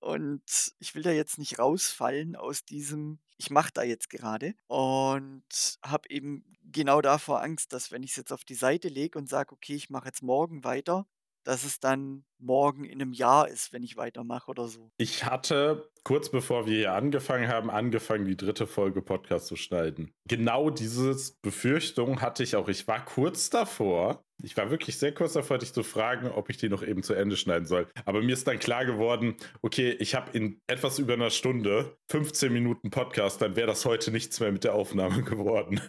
Und 0.00 0.42
ich 0.78 0.94
will 0.94 1.02
da 1.02 1.10
jetzt 1.10 1.38
nicht 1.38 1.58
rausfallen 1.58 2.36
aus 2.36 2.64
diesem, 2.64 3.18
ich 3.36 3.50
mache 3.50 3.72
da 3.74 3.82
jetzt 3.82 4.08
gerade 4.10 4.54
und 4.68 5.78
habe 5.82 6.08
eben 6.10 6.44
genau 6.62 7.00
davor 7.00 7.42
Angst, 7.42 7.72
dass 7.72 7.90
wenn 7.90 8.04
ich 8.04 8.10
es 8.10 8.16
jetzt 8.16 8.32
auf 8.32 8.44
die 8.44 8.54
Seite 8.54 8.88
lege 8.88 9.18
und 9.18 9.28
sage, 9.28 9.52
okay, 9.52 9.74
ich 9.74 9.90
mache 9.90 10.06
jetzt 10.06 10.22
morgen 10.22 10.62
weiter, 10.62 11.06
dass 11.44 11.64
es 11.64 11.80
dann 11.80 12.24
morgen 12.38 12.84
in 12.84 13.00
einem 13.00 13.12
Jahr 13.12 13.48
ist, 13.48 13.72
wenn 13.72 13.82
ich 13.82 13.96
weitermache 13.96 14.50
oder 14.50 14.68
so. 14.68 14.90
Ich 14.98 15.24
hatte 15.24 15.90
kurz 16.04 16.30
bevor 16.30 16.66
wir 16.66 16.76
hier 16.76 16.92
angefangen 16.92 17.48
haben, 17.48 17.70
angefangen, 17.70 18.24
die 18.24 18.36
dritte 18.36 18.66
Folge 18.66 19.02
Podcast 19.02 19.46
zu 19.46 19.56
schneiden. 19.56 20.12
Genau 20.26 20.70
diese 20.70 21.16
Befürchtung 21.42 22.20
hatte 22.20 22.42
ich 22.42 22.56
auch. 22.56 22.68
Ich 22.68 22.86
war 22.88 23.04
kurz 23.04 23.50
davor, 23.50 24.24
ich 24.42 24.56
war 24.56 24.70
wirklich 24.70 24.98
sehr 24.98 25.12
kurz 25.12 25.32
davor, 25.32 25.58
dich 25.58 25.72
zu 25.72 25.82
fragen, 25.82 26.28
ob 26.30 26.48
ich 26.48 26.56
die 26.56 26.68
noch 26.68 26.82
eben 26.82 27.02
zu 27.02 27.12
Ende 27.14 27.36
schneiden 27.36 27.66
soll. 27.66 27.88
Aber 28.04 28.22
mir 28.22 28.32
ist 28.32 28.46
dann 28.46 28.58
klar 28.58 28.84
geworden, 28.84 29.36
okay, 29.62 29.90
ich 29.98 30.14
habe 30.14 30.30
in 30.36 30.60
etwas 30.66 30.98
über 30.98 31.14
einer 31.14 31.30
Stunde 31.30 31.96
15 32.10 32.52
Minuten 32.52 32.90
Podcast, 32.90 33.42
dann 33.42 33.56
wäre 33.56 33.66
das 33.66 33.84
heute 33.84 34.12
nichts 34.12 34.38
mehr 34.38 34.52
mit 34.52 34.64
der 34.64 34.74
Aufnahme 34.74 35.22
geworden. 35.24 35.80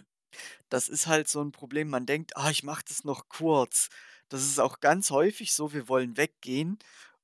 Das 0.68 0.88
ist 0.88 1.06
halt 1.06 1.28
so 1.28 1.40
ein 1.42 1.52
Problem. 1.52 1.88
Man 1.88 2.06
denkt, 2.06 2.36
ah, 2.36 2.50
ich 2.50 2.62
mache 2.62 2.84
das 2.86 3.04
noch 3.04 3.28
kurz. 3.28 3.88
Das 4.30 4.42
ist 4.42 4.60
auch 4.60 4.80
ganz 4.80 5.10
häufig 5.10 5.52
so, 5.52 5.72
wir 5.72 5.88
wollen 5.88 6.16
weggehen 6.16 6.78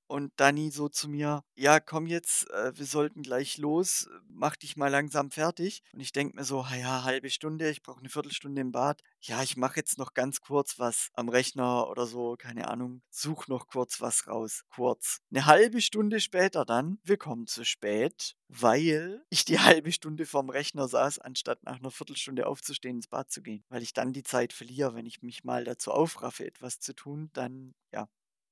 und 0.09 0.33
Dani 0.37 0.71
so 0.71 0.89
zu 0.89 1.09
mir: 1.09 1.45
„Ja, 1.55 1.81
komm 1.81 2.07
jetzt, 2.07 2.49
äh, 2.51 2.77
wir 2.79 2.87
sollten 2.87 3.23
gleich 3.23 3.59
los, 3.59 4.09
mach 4.29 4.57
dich 4.57 4.77
mal 4.77 4.89
langsam 4.89 5.31
fertig.“ 5.31 5.83
Und 5.93 6.01
ich 6.01 6.13
denke 6.13 6.37
mir 6.37 6.45
so: 6.45 6.69
„Ha 6.71 6.77
ja, 6.77 7.05
halbe 7.05 7.31
Stunde, 7.31 7.71
ich 7.71 7.83
brauche 7.83 8.01
eine 8.01 8.09
Viertelstunde 8.09 8.61
im 8.61 8.73
Bad. 8.73 9.03
Ja, 9.21 9.43
ich 9.43 9.57
mache 9.57 9.77
jetzt 9.77 9.99
noch 9.99 10.15
ganz 10.15 10.41
kurz 10.41 10.79
was 10.79 11.11
am 11.15 11.29
Rechner 11.29 11.89
oder 11.89 12.07
so, 12.07 12.37
keine 12.39 12.69
Ahnung, 12.69 13.03
such 13.11 13.49
noch 13.49 13.67
kurz 13.69 14.01
was 14.01 14.27
raus, 14.27 14.63
kurz.“ 14.69 15.19
Eine 15.31 15.47
halbe 15.47 15.81
Stunde 15.81 16.21
später 16.21 16.65
dann: 16.65 16.99
„Wir 17.05 17.17
kommen 17.17 17.47
zu 17.47 17.65
spät, 17.65 18.35
weil 18.49 19.25
ich 19.31 19.45
die 19.45 19.59
halbe 19.61 19.93
Stunde 19.93 20.27
vorm 20.27 20.51
Rechner 20.51 20.89
saß, 20.89 21.19
anstatt 21.19 21.63
nach 21.65 21.79
einer 21.79 21.91
Viertelstunde 21.91 22.47
aufzustehen, 22.47 22.97
ins 22.97 23.09
Bad 23.09 23.31
zu 23.31 23.43
gehen.“ 23.43 23.65
Weil 23.69 23.83
ich 23.83 23.93
dann 23.93 24.13
die 24.13 24.23
Zeit 24.23 24.53
verliere, 24.53 24.95
wenn 24.95 25.07
ich 25.07 25.23
mich 25.23 25.45
mal 25.45 25.65
dazu 25.65 25.91
aufraffe, 25.93 26.47
etwas 26.47 26.81
zu 26.81 26.95
tun, 26.95 27.31
dann, 27.33 27.75
ja, 27.93 28.09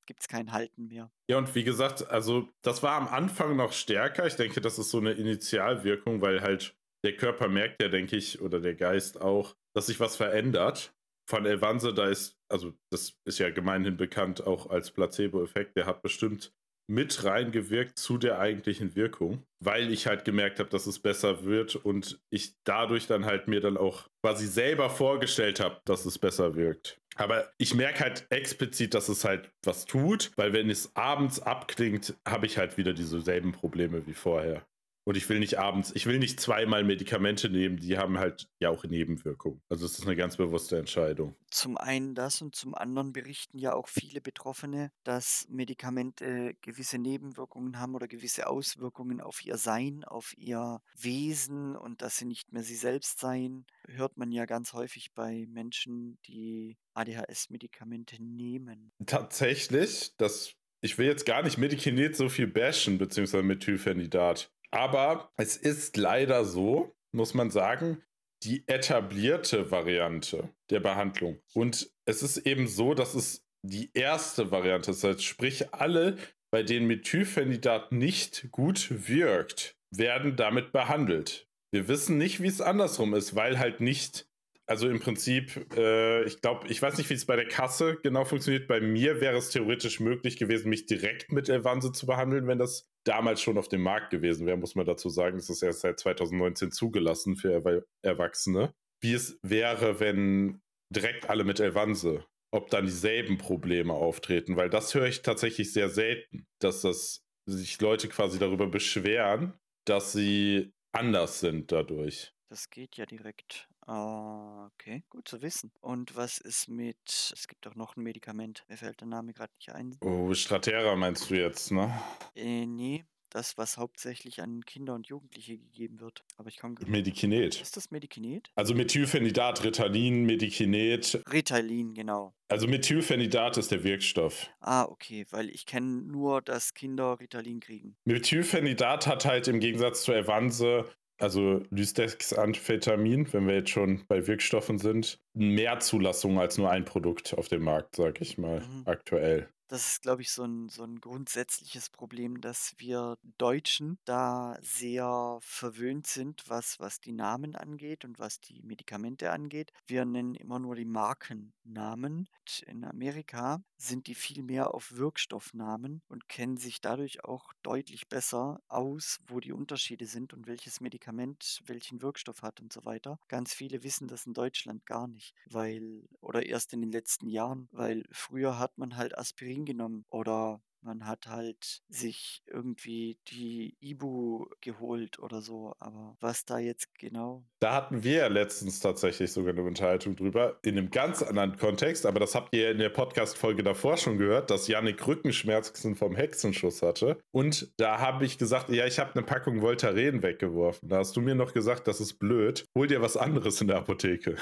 gibt 0.07 0.21
es 0.21 0.29
kein 0.29 0.53
Halten 0.53 0.87
mehr. 0.87 1.11
Ja, 1.29 1.39
und 1.39 1.55
wie 1.55 1.65
gesagt, 1.65 2.09
also 2.11 2.49
das 2.63 2.83
war 2.83 2.97
am 2.97 3.09
Anfang 3.09 3.57
noch 3.57 3.73
stärker. 3.73 4.27
Ich 4.27 4.37
denke, 4.37 4.61
das 4.61 4.79
ist 4.79 4.91
so 4.91 4.99
eine 4.99 5.13
Initialwirkung, 5.13 6.21
weil 6.21 6.41
halt 6.41 6.77
der 7.05 7.17
Körper 7.17 7.49
merkt 7.49 7.83
ja, 7.83 7.89
denke 7.89 8.17
ich, 8.17 8.41
oder 8.41 8.61
der 8.61 8.75
Geist 8.75 9.21
auch, 9.21 9.57
dass 9.75 9.87
sich 9.87 10.01
was 10.01 10.17
verändert. 10.17 10.95
Von 11.29 11.47
Elvanse, 11.47 11.95
da 11.95 12.07
ist, 12.09 12.39
also 12.49 12.75
das 12.91 13.19
ist 13.25 13.39
ja 13.39 13.51
gemeinhin 13.51 13.97
bekannt 13.97 14.47
auch 14.47 14.69
als 14.69 14.91
Placebo-Effekt, 14.91 15.77
der 15.77 15.87
hat 15.87 16.03
bestimmt 16.03 16.53
mit 16.87 17.25
reingewirkt 17.25 17.99
zu 17.99 18.19
der 18.19 18.39
eigentlichen 18.39 18.95
Wirkung, 18.95 19.43
weil 19.61 19.93
ich 19.93 20.07
halt 20.07 20.25
gemerkt 20.25 20.59
habe, 20.59 20.69
dass 20.71 20.87
es 20.87 20.99
besser 20.99 21.45
wird 21.45 21.77
und 21.77 22.21
ich 22.31 22.55
dadurch 22.65 23.07
dann 23.07 23.25
halt 23.25 23.49
mir 23.49 23.61
dann 23.61 23.77
auch 23.77 24.09
quasi 24.23 24.47
selber 24.47 24.91
vorgestellt 24.91 25.61
habe, 25.61 25.81
dass 25.85 26.05
es 26.05 26.19
besser 26.19 26.55
wirkt. 26.57 26.99
Aber 27.17 27.49
ich 27.59 27.75
merke 27.75 28.01
halt 28.01 28.27
explizit, 28.31 28.95
dass 28.95 29.09
es 29.09 29.25
halt 29.25 29.51
was 29.65 29.85
tut, 29.85 30.33
weil 30.37 30.53
wenn 30.53 30.69
es 30.69 30.95
abends 30.97 31.41
abklingt, 31.41 32.15
habe 32.27 32.47
ich 32.47 32.59
halt 32.59 32.77
wieder 32.77 32.93
dieselben 32.93 33.53
Probleme 33.53 34.07
wie 34.07 34.15
vorher. 34.15 34.67
Und 35.05 35.19
ich 35.19 35.29
will 35.29 35.39
nicht 35.39 35.59
abends, 35.59 35.93
ich 35.95 36.07
will 36.07 36.19
nicht 36.19 36.41
zweimal 36.41 36.83
Medikamente 36.83 37.51
nehmen, 37.51 37.77
die 37.77 37.99
haben 37.99 38.19
halt 38.19 38.49
ja 38.59 38.71
auch 38.71 38.85
Nebenwirkungen. 38.85 39.61
Also 39.69 39.85
es 39.85 39.99
ist 39.99 40.07
eine 40.07 40.17
ganz 40.17 40.39
bewusste 40.39 40.79
Entscheidung. 40.79 41.37
Zum 41.51 41.77
einen 41.77 42.15
das 42.15 42.41
und 42.41 42.57
zum 42.57 42.75
anderen 42.75 43.13
berichten 43.13 43.59
ja 43.59 43.75
auch 43.75 43.89
viele 43.89 44.23
Betroffene, 44.23 44.91
dass 45.05 45.47
Medikamente 45.51 46.57
gewisse 46.63 46.99
Nebenwirkungen 46.99 47.79
haben 47.79 47.95
oder 47.95 48.09
gewisse 48.09 48.47
Auswirkungen 48.47 49.21
auf 49.21 49.45
ihr 49.45 49.59
Sein, 49.59 50.05
auf 50.05 50.33
ihr 50.39 50.81
Wesen 50.97 51.77
und 51.77 52.01
dass 52.01 52.17
sie 52.17 52.25
nicht 52.25 52.53
mehr 52.53 52.63
sie 52.63 52.77
selbst 52.77 53.21
seien. 53.21 53.67
Hört 53.87 54.17
man 54.17 54.33
ja 54.33 54.47
ganz 54.47 54.73
häufig 54.73 55.13
bei 55.15 55.47
Menschen, 55.49 56.19
die 56.27 56.79
ADHS-Medikamente 56.95 58.23
nehmen. 58.23 58.93
Tatsächlich, 59.05 60.17
das 60.17 60.55
ich 60.81 60.99
will 60.99 61.07
jetzt 61.07 61.25
gar 61.25 61.43
nicht 61.43 61.57
Medikinet 61.57 62.15
so 62.15 62.29
viel 62.29 62.47
bashen, 62.47 62.99
beziehungsweise 62.99 63.43
Methylphenidat. 63.43 64.53
Aber 64.75 65.31
es 65.37 65.57
ist 65.57 65.97
leider 65.97 66.45
so, 66.45 66.97
muss 67.13 67.33
man 67.33 67.51
sagen, 67.51 68.03
die 68.43 68.67
etablierte 68.67 69.71
Variante 69.71 70.51
der 70.69 70.81
Behandlung. 70.81 71.39
Und 71.55 71.93
es 72.07 72.25
ist 72.25 72.39
eben 72.39 72.67
so, 72.67 72.93
dass 72.93 73.15
es 73.15 73.47
die 73.63 73.91
erste 73.95 74.51
Variante 74.51 74.91
ist. 74.91 75.05
Also 75.05 75.21
sprich, 75.21 75.73
alle, 75.73 76.17
bei 76.51 76.65
denen 76.65 76.89
Methylphenidat 76.89 77.93
nicht 77.93 78.49
gut 78.51 79.09
wirkt, 79.09 79.77
werden 79.91 80.35
damit 80.35 80.73
behandelt. 80.73 81.49
Wir 81.71 81.87
wissen 81.87 82.19
nicht, 82.19 82.43
wie 82.43 82.49
es 82.49 82.61
andersrum 82.61 83.15
ist, 83.15 83.37
weil 83.37 83.61
halt 83.61 83.81
nicht 83.81 84.29
also 84.67 84.89
im 84.89 85.01
Prinzip, 85.01 85.67
äh, 85.77 86.25
ich 86.25 86.41
glaube, 86.41 86.69
ich 86.69 86.81
weiß 86.81 86.97
nicht, 86.97 87.11
wie 87.11 87.15
es 87.15 87.27
bei 87.27 87.37
der 87.37 87.49
Kasse 87.49 87.99
genau 88.03 88.25
funktioniert. 88.25 88.67
Bei 88.67 88.81
mir 88.81 89.21
wäre 89.21 89.37
es 89.37 89.51
theoretisch 89.51 90.01
möglich 90.01 90.37
gewesen, 90.37 90.71
mich 90.71 90.87
direkt 90.87 91.33
mit 91.33 91.49
Elvanse 91.49 91.93
zu 91.93 92.07
behandeln, 92.07 92.47
wenn 92.47 92.59
das 92.59 92.89
damals 93.05 93.43
schon 93.43 93.59
auf 93.59 93.69
dem 93.69 93.83
Markt 93.83 94.11
gewesen 94.11 94.47
wäre, 94.47 94.57
muss 94.57 94.75
man 94.75 94.87
dazu 94.87 95.11
sagen. 95.11 95.37
Das 95.37 95.51
ist 95.51 95.63
erst 95.63 95.81
seit 95.81 95.99
2019 95.99 96.73
zugelassen 96.73 97.37
für 97.37 97.85
Erwachsene. 98.03 98.73
Wie 99.01 99.13
es 99.13 99.39
wäre, 99.43 100.01
wenn 100.01 100.63
direkt 100.91 101.29
alle 101.29 101.45
mit 101.45 101.61
Elvanse, 101.61 102.25
ob 102.51 102.71
dann 102.71 102.87
dieselben 102.87 103.37
Probleme 103.37 103.93
auftreten, 103.93 104.57
weil 104.57 104.71
das 104.71 104.95
höre 104.95 105.07
ich 105.07 105.23
tatsächlich 105.23 105.73
sehr 105.73 105.91
selten, 105.91 106.47
dass 106.61 106.83
das 106.83 107.23
sich 107.47 107.81
Leute 107.81 108.09
quasi 108.09 108.39
darüber 108.39 108.69
beschweren, 108.69 109.59
dass 109.87 110.13
sie 110.13 110.73
anders 110.93 111.41
sind 111.41 111.73
dadurch. 111.73 112.33
Das 112.49 112.71
geht 112.71 112.97
ja 112.97 113.05
direkt. 113.05 113.69
Ah, 113.87 114.67
okay, 114.75 115.03
gut 115.11 115.29
zu 115.29 115.43
wissen. 115.43 115.71
Und 115.81 116.17
was 116.17 116.39
ist 116.39 116.69
mit 116.69 117.33
es 117.33 117.49
gibt 117.49 117.67
doch 117.67 117.75
noch 117.75 117.97
ein 117.97 118.03
Medikament. 118.03 118.65
Mir 118.69 118.77
fällt 118.77 119.01
der 119.01 119.09
Name 119.09 119.33
gerade 119.33 119.53
nicht 119.59 119.73
ein. 119.73 119.97
Oh, 120.01 120.33
Stratera 120.35 120.97
meinst 120.97 121.31
du 121.31 121.35
jetzt, 121.35 121.71
ne? 121.71 121.93
Äh, 122.35 122.67
ne, 122.67 123.05
das, 123.35 123.59
was 123.59 123.77
hauptsächlich 123.77 124.41
an 124.41 124.65
Kinder 124.65 124.95
und 124.95 125.09
Jugendliche 125.09 125.59
gegeben 125.59 126.01
wird. 126.01 126.25
Aber 126.37 126.49
ich 126.49 126.59
komme 126.59 126.77
Medikinet. 126.87 127.61
Ist 127.61 127.77
das 127.77 127.91
Medikinet? 127.91 128.51
Also 128.55 128.75
Methylphenidat, 128.75 129.65
Ritalin, 129.65 130.25
Medikinet. 130.25 131.23
Ritalin, 131.31 131.95
genau. 131.95 132.33
Also 132.49 132.69
Methylphenidat 132.69 133.57
ist 133.57 133.73
der 133.73 133.83
Wirkstoff. 133.83 134.49
Ah, 134.61 134.85
okay, 134.85 135.27
weil 135.31 135.51
ich 135.51 135.67
kenne 135.67 136.03
nur, 136.03 136.43
dass 136.43 136.75
Kinder 136.75 137.19
Ritalin 137.19 137.61
kriegen. 137.61 137.97
Methylphenidat 138.05 139.07
hat 139.09 139.25
halt 139.25 139.49
im 139.49 139.59
Gegensatz 139.59 140.05
zu 140.05 140.13
Evanse 140.13 140.89
also 141.25 141.63
Lysdexamphetamin, 141.71 143.33
wenn 143.33 143.49
wir 143.49 143.55
jetzt 143.55 143.71
schon 143.71 144.05
bei 144.07 144.27
Wirkstoffen 144.27 144.79
sind, 144.79 145.19
mehr 145.33 145.81
Zulassung 145.81 146.39
als 146.39 146.59
nur 146.59 146.71
ein 146.71 146.85
Produkt 146.85 147.35
auf 147.37 147.49
dem 147.49 147.63
Markt, 147.63 147.97
sag 147.97 148.21
ich 148.21 148.39
mal, 148.39 148.61
mhm. 148.61 148.83
aktuell 148.85 149.49
das 149.69 149.87
ist, 149.87 150.03
glaube 150.03 150.23
ich, 150.23 150.31
so 150.31 150.45
ein 150.45 150.69
so 150.69 150.83
'n 150.85 151.01
grundsätzliches 151.01 151.91
Problem, 151.91 152.41
dass 152.41 152.75
wir 152.79 153.17
Deutschen 153.39 153.99
da 154.05 154.57
sehr 154.63 155.39
verwöhnt 155.41 156.07
sind, 156.07 156.43
was 156.49 156.79
was 156.81 157.01
die 157.01 157.13
Namen 157.13 157.57
angeht 157.57 158.05
und 158.05 158.19
was 158.19 158.41
die 158.41 158.63
Medikamente 158.63 159.31
angeht. 159.33 159.73
Wir 159.87 160.05
nennen 160.05 160.35
immer 160.35 160.59
nur 160.59 160.77
die 160.77 160.85
Markennamen. 160.85 162.29
In 162.67 162.85
Amerika 162.85 163.63
sind 163.77 164.07
die 164.07 164.15
viel 164.15 164.43
mehr 164.43 164.75
auf 164.75 164.93
Wirkstoffnamen 164.97 166.03
und 166.09 166.29
kennen 166.29 166.57
sich 166.59 166.81
dadurch 166.81 167.25
auch 167.25 167.53
deutlich 167.63 168.09
besser 168.09 168.61
aus, 168.69 169.19
wo 169.27 169.41
die 169.41 169.53
Unterschiede 169.53 170.07
sind 170.07 170.33
und 170.35 170.47
welches 170.47 170.81
Medikament 170.81 171.61
welchen 171.67 172.03
Wirkstoff 172.03 172.43
hat 172.43 172.61
und 172.61 172.73
so 172.73 172.85
weiter. 172.85 173.19
Ganz 173.29 173.55
viele 173.55 173.83
wissen 173.83 174.09
das 174.09 174.27
in 174.27 174.35
Deutschland 174.35 174.85
gar 174.87 175.07
nicht, 175.09 175.35
weil 175.47 176.05
oder 176.21 176.45
erst 176.45 176.73
in 176.73 176.81
den 176.81 176.93
letzten 176.93 177.29
Jahren, 177.29 177.69
weil 177.73 178.05
früher 178.11 178.59
hat 178.59 178.77
man 178.79 178.97
halt 178.97 179.17
Aspirin 179.17 179.54
genommen 179.63 180.05
oder 180.11 180.61
man 180.85 181.07
hat 181.07 181.27
halt 181.27 181.83
sich 181.89 182.43
irgendwie 182.47 183.19
die 183.29 183.77
Ibu 183.81 184.47
geholt 184.61 185.19
oder 185.19 185.41
so, 185.41 185.75
aber 185.79 186.17
was 186.21 186.45
da 186.45 186.59
jetzt 186.59 186.95
genau? 186.99 187.45
Da 187.59 187.75
hatten 187.75 188.05
wir 188.05 188.17
ja 188.17 188.27
letztens 188.27 188.81
tatsächlich 188.81 189.33
sogar 189.33 189.55
eine 189.55 189.63
Unterhaltung 189.63 190.15
drüber, 190.15 190.59
in 190.63 190.77
einem 190.77 190.91
ganz 190.91 191.23
anderen 191.23 191.57
Kontext, 191.57 192.05
aber 192.05 192.21
das 192.21 192.35
habt 192.35 192.55
ihr 192.55 192.71
in 192.71 192.79
der 192.79 192.91
Podcast-Folge 192.91 193.63
davor 193.63 193.97
schon 193.97 194.19
gehört, 194.19 194.51
dass 194.51 194.69
Yannick 194.69 195.07
Rückenschmerzen 195.07 195.95
vom 195.95 196.15
Hexenschuss 196.15 196.83
hatte. 196.83 197.19
Und 197.33 197.73
da 197.79 198.01
habe 198.01 198.27
ich 198.27 198.37
gesagt, 198.37 198.69
ja, 198.69 198.87
ich 198.87 198.99
habe 198.99 199.15
eine 199.15 199.23
Packung 199.23 199.63
Voltaren 199.63 200.23
weggeworfen. 200.23 200.89
Da 200.89 200.99
hast 200.99 201.17
du 201.17 201.23
mir 201.23 201.35
noch 201.35 201.55
gesagt, 201.55 201.89
das 201.89 202.01
ist 202.01 202.19
blöd. 202.19 202.67
Hol 202.77 202.87
dir 202.87 203.01
was 203.01 203.17
anderes 203.17 203.61
in 203.61 203.69
der 203.69 203.79
Apotheke. 203.79 204.37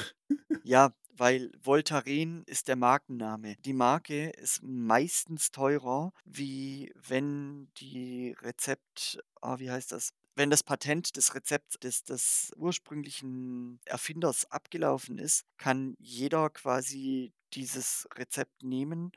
Ja, 0.64 0.92
weil 1.16 1.50
Voltaren 1.61 2.45
ist 2.47 2.69
der 2.69 2.76
Markenname. 2.76 3.57
Die 3.64 3.73
Marke 3.73 4.31
ist 4.31 4.62
meistens 4.62 5.50
teurer, 5.50 6.12
wie 6.25 6.92
wenn 6.95 7.69
die 7.78 8.35
Rezept, 8.40 9.19
ah, 9.40 9.59
wie 9.59 9.71
heißt 9.71 9.92
das? 9.92 10.12
Wenn 10.35 10.49
das 10.49 10.62
Patent 10.62 11.16
des 11.16 11.35
Rezepts 11.35 11.78
des, 11.78 12.04
des 12.04 12.53
ursprünglichen 12.57 13.81
Erfinders 13.85 14.51
abgelaufen 14.51 15.18
ist, 15.18 15.44
kann 15.59 15.94
jeder 15.98 16.48
quasi 16.48 17.35
dieses 17.53 18.09
Rezept 18.16 18.62
nehmen 18.62 19.12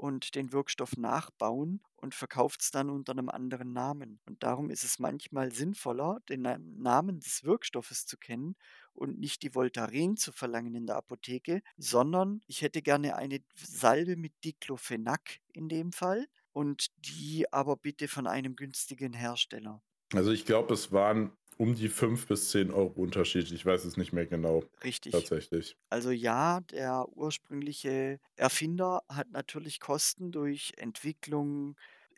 und 0.00 0.34
den 0.34 0.50
Wirkstoff 0.50 0.96
nachbauen 0.96 1.82
und 1.96 2.14
verkauft 2.14 2.62
es 2.62 2.70
dann 2.70 2.88
unter 2.88 3.12
einem 3.12 3.28
anderen 3.28 3.74
Namen. 3.74 4.18
Und 4.24 4.42
darum 4.42 4.70
ist 4.70 4.82
es 4.82 4.98
manchmal 4.98 5.52
sinnvoller, 5.52 6.20
den 6.30 6.40
Namen 6.78 7.20
des 7.20 7.44
Wirkstoffes 7.44 8.06
zu 8.06 8.16
kennen 8.16 8.56
und 8.94 9.18
nicht 9.18 9.42
die 9.42 9.54
Voltaren 9.54 10.16
zu 10.16 10.32
verlangen 10.32 10.74
in 10.74 10.86
der 10.86 10.96
Apotheke, 10.96 11.60
sondern 11.76 12.40
ich 12.46 12.62
hätte 12.62 12.80
gerne 12.80 13.16
eine 13.16 13.40
Salbe 13.54 14.16
mit 14.16 14.32
Diclofenac 14.42 15.40
in 15.52 15.68
dem 15.68 15.92
Fall 15.92 16.28
und 16.52 16.86
die 16.96 17.52
aber 17.52 17.76
bitte 17.76 18.08
von 18.08 18.26
einem 18.26 18.56
günstigen 18.56 19.12
Hersteller. 19.12 19.82
Also 20.14 20.32
ich 20.32 20.46
glaube, 20.46 20.72
es 20.72 20.92
waren 20.92 21.32
um 21.60 21.74
die 21.74 21.88
5 21.88 22.26
bis 22.26 22.50
10 22.50 22.70
Euro 22.70 23.00
Unterschied. 23.02 23.50
Ich 23.52 23.66
weiß 23.66 23.84
es 23.84 23.96
nicht 23.96 24.12
mehr 24.12 24.26
genau. 24.26 24.64
Richtig. 24.84 25.12
Tatsächlich. 25.12 25.76
Also 25.90 26.10
ja, 26.10 26.60
der 26.60 27.06
ursprüngliche 27.16 28.20
Erfinder 28.36 29.02
hat 29.08 29.30
natürlich 29.32 29.80
Kosten 29.80 30.32
durch 30.32 30.72
Entwicklung, 30.78 31.76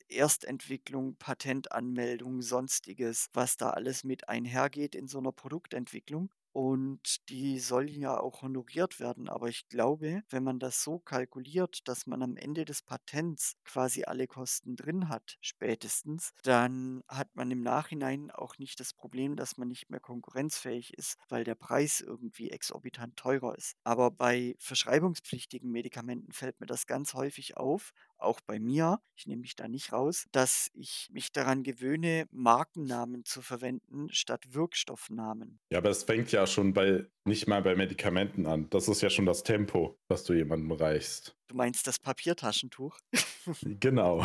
Erstentwicklung, 0.09 1.17
Patentanmeldung, 1.17 2.43
sonstiges, 2.43 3.29
was 3.35 3.57
da 3.59 3.71
alles 3.71 4.05
mit 4.05 4.29
einhergeht 4.29 4.95
in 4.95 5.09
so 5.09 5.19
einer 5.19 5.33
Produktentwicklung. 5.33 6.31
Und 6.53 7.29
die 7.31 7.59
soll 7.59 7.89
ja 7.91 8.19
auch 8.21 8.43
honoriert 8.43 9.01
werden. 9.01 9.29
Aber 9.29 9.49
ich 9.49 9.69
glaube, 9.69 10.23
wenn 10.29 10.45
man 10.45 10.59
das 10.59 10.83
so 10.83 10.99
kalkuliert, 10.99 11.89
dass 11.89 12.07
man 12.07 12.23
am 12.23 12.37
Ende 12.37 12.65
des 12.67 12.83
Patents 12.83 13.55
quasi 13.65 14.05
alle 14.05 14.27
Kosten 14.27 14.77
drin 14.77 15.09
hat, 15.09 15.39
spätestens, 15.41 16.33
dann 16.43 17.03
hat 17.09 17.35
man 17.35 17.51
im 17.51 17.63
Nachhinein 17.63 18.31
auch 18.31 18.59
nicht 18.59 18.81
das 18.81 18.93
Problem, 18.93 19.35
dass 19.37 19.57
man 19.57 19.69
nicht 19.69 19.89
mehr 19.89 20.01
konkurrenzfähig 20.01 20.93
ist, 20.95 21.17
weil 21.29 21.45
der 21.45 21.55
Preis 21.55 22.01
irgendwie 22.01 22.51
exorbitant 22.51 23.17
teurer 23.17 23.57
ist. 23.57 23.77
Aber 23.85 24.11
bei 24.11 24.55
verschreibungspflichtigen 24.59 25.71
Medikamenten 25.71 26.33
fällt 26.33 26.61
mir 26.61 26.67
das 26.67 26.87
ganz 26.87 27.15
häufig 27.15 27.57
auf, 27.57 27.93
auch 28.23 28.41
bei 28.41 28.59
mir, 28.59 29.01
ich 29.17 29.27
nehme 29.27 29.43
mich 29.43 29.57
da 29.57 29.69
nicht 29.69 29.93
raus, 29.93 30.27
dass 30.33 30.71
ich 30.75 31.09
mich 31.13 31.33
daran 31.33 31.63
gewöhne, 31.63 32.27
Markennamen 32.31 33.25
zu 33.25 33.43
verwenden 33.43 34.09
statt 34.11 34.55
Wirkstoffnamen. 34.55 35.61
Ja, 35.71 35.79
aber 35.79 35.91
es 35.91 36.05
fängt 36.05 36.33
ja 36.33 36.47
schon 36.47 36.73
bei 36.73 37.07
nicht 37.25 37.47
mal 37.47 37.63
bei 37.63 37.75
Medikamenten 37.75 38.47
an. 38.47 38.69
Das 38.71 38.89
ist 38.89 39.01
ja 39.01 39.11
schon 39.11 39.27
das 39.27 39.43
Tempo, 39.43 39.99
was 40.09 40.25
du 40.25 40.35
jemandem 40.35 40.73
reichst. 40.73 41.37
Du 41.49 41.57
meinst 41.57 41.87
das 41.87 41.99
Papiertaschentuch? 41.99 42.99
genau. 43.63 44.25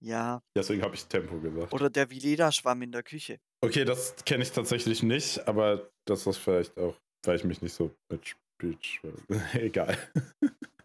ja. 0.00 0.42
Deswegen 0.56 0.82
habe 0.82 0.94
ich 0.94 1.04
Tempo 1.06 1.40
gesagt. 1.40 1.72
Oder 1.72 1.90
der 1.90 2.10
Vileda-Schwamm 2.10 2.82
in 2.82 2.92
der 2.92 3.02
Küche. 3.02 3.38
Okay, 3.60 3.84
das 3.84 4.14
kenne 4.24 4.44
ich 4.44 4.52
tatsächlich 4.52 5.02
nicht, 5.02 5.46
aber 5.48 5.90
das 6.04 6.26
ist 6.26 6.38
vielleicht 6.38 6.78
auch, 6.78 6.96
weil 7.24 7.36
ich 7.36 7.44
mich 7.44 7.60
nicht 7.60 7.74
so 7.74 7.94
mit 8.08 8.26
Speech. 8.26 9.00
Egal. 9.54 9.96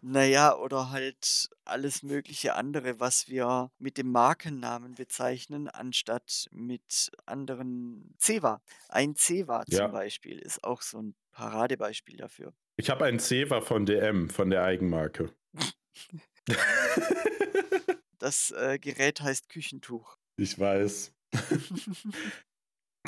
Naja, 0.06 0.54
oder 0.58 0.90
halt 0.90 1.48
alles 1.64 2.02
mögliche 2.02 2.56
andere, 2.56 3.00
was 3.00 3.28
wir 3.28 3.70
mit 3.78 3.96
dem 3.96 4.12
Markennamen 4.12 4.94
bezeichnen, 4.96 5.66
anstatt 5.66 6.46
mit 6.52 7.10
anderen 7.24 8.14
Ceva. 8.18 8.60
Ein 8.90 9.16
Ceva 9.16 9.64
zum 9.64 9.78
Ja. 9.78 9.86
Beispiel 9.88 10.38
ist 10.38 10.62
auch 10.62 10.82
so 10.82 10.98
ein 11.00 11.14
Paradebeispiel 11.32 12.18
dafür. 12.18 12.52
Ich 12.76 12.90
habe 12.90 13.06
einen 13.06 13.18
Ceva 13.18 13.62
von 13.62 13.86
DM, 13.86 14.28
von 14.28 14.50
der 14.50 14.62
Eigenmarke. 14.64 15.32
Das, 18.18 18.52
äh, 18.52 18.78
Gerät 18.78 19.20
heißt 19.20 19.48
Küchentuch. 19.50 20.16
Ich 20.36 20.58
weiß. 20.58 21.12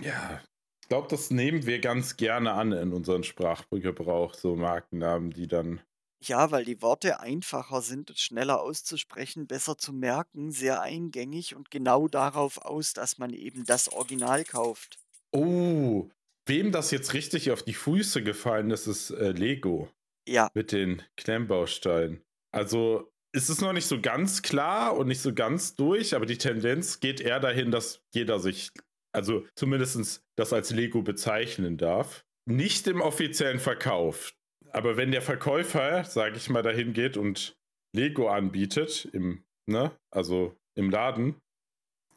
Ja, 0.02 0.42
ich 0.82 0.88
glaube, 0.88 1.08
das 1.08 1.30
nehmen 1.30 1.64
wir 1.64 1.80
ganz 1.80 2.18
gerne 2.18 2.52
an 2.52 2.72
in 2.72 2.92
unseren 2.92 3.24
Sprachgebrauch, 3.24 4.34
so 4.34 4.56
Markennamen, 4.56 5.30
die 5.30 5.46
dann 5.48 5.80
Ja, 6.26 6.50
weil 6.50 6.64
die 6.64 6.82
Worte 6.82 7.20
einfacher 7.20 7.82
sind 7.82 8.18
schneller 8.18 8.60
auszusprechen, 8.60 9.46
besser 9.46 9.78
zu 9.78 9.92
merken, 9.92 10.50
sehr 10.50 10.80
eingängig 10.80 11.54
und 11.54 11.70
genau 11.70 12.08
darauf 12.08 12.58
aus, 12.58 12.92
dass 12.92 13.18
man 13.18 13.32
eben 13.32 13.64
das 13.64 13.92
Original 13.92 14.44
kauft. 14.44 14.98
Oh, 15.32 16.08
wem 16.46 16.72
das 16.72 16.90
jetzt 16.90 17.14
richtig 17.14 17.50
auf 17.50 17.62
die 17.62 17.74
Füße 17.74 18.22
gefallen 18.22 18.70
ist, 18.70 18.86
ist 18.86 19.10
äh, 19.10 19.30
Lego 19.30 19.88
Ja, 20.26 20.50
mit 20.54 20.72
den 20.72 21.02
Klemmbausteinen. 21.16 22.22
Also 22.52 23.12
ist 23.32 23.50
es 23.50 23.60
noch 23.60 23.72
nicht 23.72 23.86
so 23.86 24.00
ganz 24.00 24.42
klar 24.42 24.96
und 24.96 25.08
nicht 25.08 25.20
so 25.20 25.34
ganz 25.34 25.76
durch, 25.76 26.14
aber 26.14 26.26
die 26.26 26.38
Tendenz 26.38 27.00
geht 27.00 27.20
eher 27.20 27.38
dahin, 27.38 27.70
dass 27.70 28.02
jeder 28.14 28.38
sich, 28.38 28.70
also 29.12 29.46
zumindest 29.54 30.24
das 30.36 30.52
als 30.52 30.70
Lego 30.70 31.02
bezeichnen 31.02 31.76
darf. 31.76 32.24
Nicht 32.48 32.86
im 32.86 33.00
offiziellen 33.00 33.58
Verkauf. 33.58 34.35
Aber 34.76 34.98
wenn 34.98 35.10
der 35.10 35.22
Verkäufer, 35.22 36.04
sage 36.04 36.36
ich 36.36 36.50
mal, 36.50 36.62
dahin 36.62 36.92
geht 36.92 37.16
und 37.16 37.56
Lego 37.94 38.28
anbietet, 38.28 39.08
im, 39.10 39.42
ne, 39.64 39.90
also 40.10 40.54
im 40.74 40.90
Laden, 40.90 41.36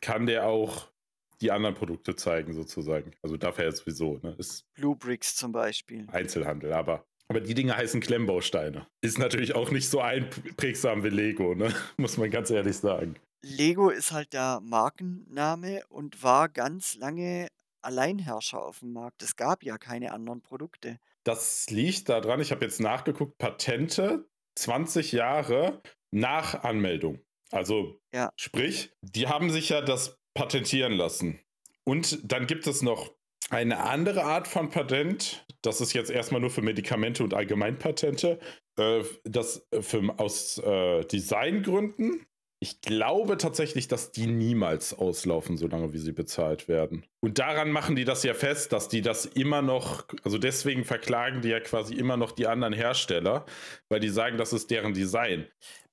kann 0.02 0.26
der 0.26 0.46
auch 0.46 0.92
die 1.40 1.52
anderen 1.52 1.74
Produkte 1.74 2.18
zeigen, 2.18 2.54
sozusagen. 2.54 3.14
Also 3.22 3.38
darf 3.38 3.60
er 3.60 3.66
ja 3.66 3.72
sowieso, 3.72 4.20
ne? 4.24 4.36
Ist 4.38 4.66
Blue 4.74 4.98
Bricks 4.98 5.38
zum 5.38 5.54
Beispiel. 5.54 6.06
Einzelhandel, 6.12 6.74
aber. 6.74 7.06
Aber 7.30 7.40
die 7.40 7.54
Dinge 7.54 7.78
heißen 7.78 8.02
Klemmbausteine. 8.02 8.88
Ist 9.00 9.20
natürlich 9.20 9.56
auch 9.56 9.72
nicht 9.72 9.90
so 9.90 10.02
einprägsam 10.02 11.06
wie 11.06 11.10
Lego, 11.10 11.56
ne? 11.56 11.74
Muss 11.98 12.18
man 12.18 12.30
ganz 12.30 12.50
ehrlich 12.50 12.76
sagen. 12.76 13.16
Lego 13.42 13.90
ist 13.90 14.12
halt 14.12 14.34
der 14.34 14.60
Markenname 14.62 15.84
und 15.88 16.24
war 16.24 16.50
ganz 16.50 16.96
lange 16.96 17.48
Alleinherrscher 17.82 18.62
auf 18.62 18.80
dem 18.80 18.92
Markt. 18.92 19.24
Es 19.24 19.38
gab 19.38 19.64
ja 19.64 19.78
keine 19.78 20.12
anderen 20.12 20.42
Produkte. 20.42 21.00
Das 21.24 21.70
liegt 21.70 22.10
daran, 22.10 22.42
ich 22.42 22.52
habe 22.52 22.66
jetzt 22.66 22.80
nachgeguckt, 22.80 23.38
Patente 23.38 24.26
20 24.58 25.12
Jahre 25.12 25.82
nach 26.12 26.64
Anmeldung. 26.64 27.20
Also 27.52 28.00
Ja. 28.14 28.32
sprich, 28.36 28.92
die 29.02 29.28
haben 29.28 29.50
sich 29.50 29.70
ja 29.70 29.82
das 29.82 30.18
patentieren 30.34 30.94
lassen. 30.94 31.40
Und 31.84 32.32
dann 32.32 32.48
gibt 32.48 32.68
es 32.68 32.82
noch 32.82 33.12
eine 33.50 33.80
andere 33.80 34.24
Art 34.24 34.48
von 34.48 34.70
Patent. 34.70 35.46
Das 35.62 35.82
ist 35.82 35.94
jetzt 35.94 36.12
erstmal 36.12 36.42
nur 36.42 36.52
für 36.52 36.62
Medikamente 36.62 37.24
und 37.24 37.34
Allgemeinpatente. 37.34 38.40
Äh, 38.78 39.04
das 39.24 39.68
für, 39.82 40.14
aus 40.18 40.60
äh, 40.60 41.04
Designgründen. 41.06 42.26
Ich 42.62 42.82
glaube 42.82 43.38
tatsächlich, 43.38 43.88
dass 43.88 44.12
die 44.12 44.28
niemals 44.28 44.94
auslaufen, 44.94 45.56
solange 45.56 45.94
wie 45.94 45.98
sie 45.98 46.12
bezahlt 46.12 46.68
werden. 46.68 47.06
Und 47.22 47.40
daran 47.40 47.72
machen 47.72 47.96
die 47.96 48.04
das 48.04 48.24
ja 48.24 48.34
fest, 48.34 48.74
dass 48.74 48.90
die 48.90 49.02
das 49.02 49.26
immer 49.26 49.62
noch, 49.62 50.06
also 50.24 50.38
deswegen 50.38 50.84
verklagen 50.84 51.42
die 51.42 51.50
ja 51.50 51.62
quasi 51.62 51.94
immer 51.94 52.18
noch 52.18 52.34
die 52.34 52.48
anderen 52.48 52.74
Hersteller, 52.74 53.46
weil 53.88 54.02
die 54.02 54.10
sagen, 54.10 54.38
das 54.38 54.52
ist 54.52 54.72
deren 54.72 54.94
Design. 54.94 55.48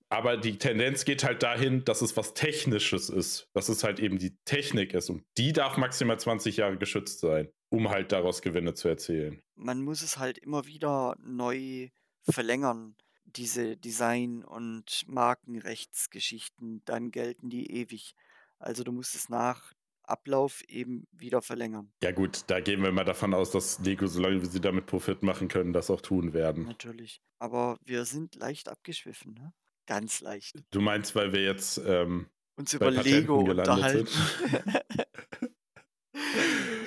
Aber 0.09 0.37
die 0.37 0.59
Tendenz 0.59 1.05
geht 1.05 1.25
halt 1.25 1.43
dahin, 1.43 1.85
dass 1.85 2.03
es 2.03 2.17
was 2.17 2.35
Technisches 2.35 3.11
ist, 3.11 3.49
dass 3.55 3.69
es 3.69 3.85
halt 3.85 4.01
eben 4.01 4.19
die 4.19 4.37
Technik 4.45 4.95
ist. 4.95 5.09
Und 5.09 5.25
die 5.37 5.53
darf 5.53 5.77
maximal 5.77 6.19
20 6.19 6.57
Jahre 6.59 6.79
geschützt 6.79 7.21
sein, 7.21 7.49
um 7.71 7.91
halt 7.91 8.11
daraus 8.11 8.43
Gewinne 8.43 8.75
zu 8.75 8.89
erzielen. 8.89 9.41
Man 9.55 9.83
muss 9.83 10.03
es 10.03 10.19
halt 10.19 10.39
immer 10.39 10.67
wieder 10.67 11.17
neu 11.21 11.91
verlängern, 12.23 12.97
diese 13.37 13.77
Design- 13.77 14.45
und 14.45 15.05
Markenrechtsgeschichten, 15.07 16.83
dann 16.85 17.11
gelten 17.11 17.51
die 17.51 17.71
ewig. 17.71 18.15
Also 18.59 18.85
du 18.85 18.93
musst 18.93 19.15
es 19.15 19.29
nach 19.29 19.73
Ablauf 20.03 20.63
eben 20.69 21.07
wieder 21.13 21.43
verlängern. 21.43 21.93
Ja 22.03 22.13
gut, 22.13 22.45
da 22.47 22.61
gehen 22.61 22.83
wir 22.83 22.93
mal 22.93 23.05
davon 23.05 23.35
aus, 23.35 23.51
dass 23.51 23.81
Lego, 23.81 24.07
solange 24.07 24.41
wie 24.43 24.47
sie 24.47 24.61
damit 24.61 24.87
Profit 24.87 25.23
machen 25.23 25.49
können, 25.49 25.73
das 25.73 25.91
auch 25.91 26.01
tun 26.01 26.33
werden. 26.33 26.65
Natürlich. 26.65 27.21
Aber 27.39 27.77
wir 27.85 28.05
sind 28.05 28.37
leicht 28.37 28.69
abgeschwiffen, 28.69 29.35
ne? 29.35 29.53
Ganz 29.87 30.21
leicht. 30.21 30.65
Du 30.71 30.81
meinst, 30.81 31.15
weil 31.15 31.33
wir 31.33 31.45
jetzt 31.45 31.79
ähm, 31.79 32.27
Uns 32.57 32.77
bei 32.77 32.89
über 32.89 33.03
Lego 33.03 33.39
unterhalten. 33.39 34.09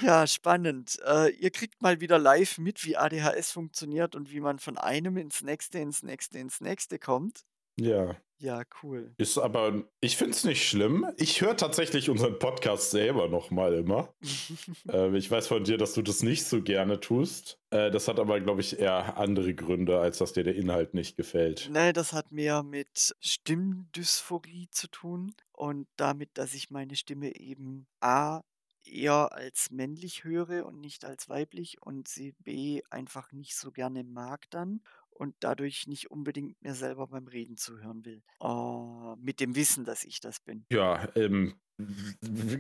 Ja, 0.02 0.28
spannend. 0.28 0.98
Äh, 1.06 1.32
ihr 1.32 1.52
kriegt 1.52 1.82
mal 1.82 2.00
wieder 2.00 2.20
live 2.20 2.58
mit, 2.58 2.86
wie 2.86 2.98
ADHS 2.98 3.52
funktioniert 3.52 4.16
und 4.16 4.32
wie 4.32 4.40
man 4.40 4.60
von 4.60 4.78
einem 4.78 5.18
ins 5.18 5.42
nächste, 5.42 5.80
ins 5.80 6.04
nächste, 6.04 6.40
ins 6.40 6.62
nächste 6.62 7.00
kommt. 7.00 7.46
Ja. 7.80 8.16
Ja, 8.42 8.64
cool. 8.82 9.14
Ist 9.18 9.38
aber, 9.38 9.84
ich 10.00 10.16
finde 10.16 10.32
es 10.32 10.46
nicht 10.46 10.66
schlimm. 10.66 11.06
Ich 11.18 11.42
höre 11.42 11.58
tatsächlich 11.58 12.10
unseren 12.10 12.40
Podcast 12.40 12.90
selber 12.90 13.28
nochmal 13.28 13.74
immer. 13.74 14.14
äh, 14.90 15.16
ich 15.18 15.30
weiß 15.30 15.48
von 15.48 15.66
dir, 15.66 15.78
dass 15.78 15.94
du 15.94 16.02
das 16.02 16.24
nicht 16.24 16.46
so 16.46 16.62
gerne 16.62 17.02
tust. 17.02 17.60
Äh, 17.70 17.92
das 17.92 18.08
hat 18.08 18.18
aber, 18.18 18.40
glaube 18.40 18.62
ich, 18.62 18.80
eher 18.80 19.18
andere 19.18 19.54
Gründe, 19.54 20.00
als 20.00 20.20
dass 20.20 20.32
dir 20.32 20.46
der 20.46 20.56
Inhalt 20.56 20.94
nicht 20.94 21.18
gefällt. 21.18 21.70
Ne, 21.70 21.92
das 21.92 22.14
hat 22.14 22.32
mehr 22.32 22.64
mit 22.64 23.14
Stimmdysphorie 23.20 24.70
zu 24.72 24.88
tun 24.88 25.34
und 25.52 25.88
damit, 25.98 26.30
dass 26.36 26.54
ich 26.54 26.72
meine 26.72 26.96
Stimme 26.96 27.36
eben 27.36 27.88
A 28.00 28.44
eher 28.92 29.34
als 29.34 29.72
männlich 29.72 30.24
höre 30.24 30.66
und 30.66 30.80
nicht 30.80 31.06
als 31.06 31.30
weiblich 31.30 31.82
und 31.82 32.08
sie 32.08 32.34
B 32.40 32.82
einfach 32.90 33.32
nicht 33.32 33.56
so 33.56 33.72
gerne 33.72 34.04
mag 34.04 34.50
dann 34.50 34.82
und 35.20 35.36
dadurch 35.42 35.88
nicht 35.88 36.10
unbedingt 36.12 36.62
mir 36.62 36.74
selber 36.74 37.08
beim 37.08 37.28
Reden 37.28 37.58
zuhören 37.58 38.06
will. 38.06 38.24
Äh, 38.42 39.16
mit 39.22 39.40
dem 39.40 39.56
Wissen, 39.56 39.86
dass 39.86 40.06
ich 40.06 40.22
das 40.22 40.40
bin. 40.40 40.66
Ja, 40.72 41.10
ähm, 41.16 41.56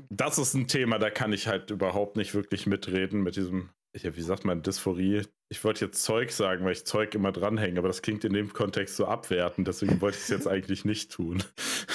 das 0.09 0.37
ist 0.37 0.53
ein 0.53 0.67
Thema, 0.67 0.99
da 0.99 1.09
kann 1.09 1.33
ich 1.33 1.47
halt 1.47 1.71
überhaupt 1.71 2.17
nicht 2.17 2.33
wirklich 2.33 2.67
mitreden 2.67 3.21
mit 3.21 3.35
diesem, 3.35 3.69
wie 3.93 4.21
sagt 4.21 4.45
man, 4.45 4.61
Dysphorie. 4.61 5.23
Ich 5.49 5.63
wollte 5.63 5.85
jetzt 5.85 6.03
Zeug 6.03 6.31
sagen, 6.31 6.63
weil 6.63 6.73
ich 6.73 6.85
Zeug 6.85 7.15
immer 7.15 7.31
dranhänge, 7.31 7.79
aber 7.79 7.87
das 7.87 8.01
klingt 8.01 8.23
in 8.23 8.33
dem 8.33 8.53
Kontext 8.53 8.95
so 8.95 9.07
abwertend, 9.07 9.67
deswegen 9.67 9.99
wollte 9.99 10.17
ich 10.17 10.23
es 10.23 10.29
jetzt 10.29 10.47
eigentlich 10.47 10.85
nicht 10.85 11.11
tun. 11.11 11.43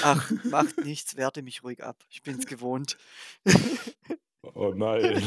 Ach, 0.03 0.31
macht 0.45 0.85
nichts, 0.85 1.17
werte 1.17 1.43
mich 1.43 1.63
ruhig 1.63 1.85
ab. 1.85 2.05
Ich 2.09 2.23
bin's 2.23 2.47
gewohnt. 2.47 2.97
Oh 4.55 4.73
nein. 4.75 5.23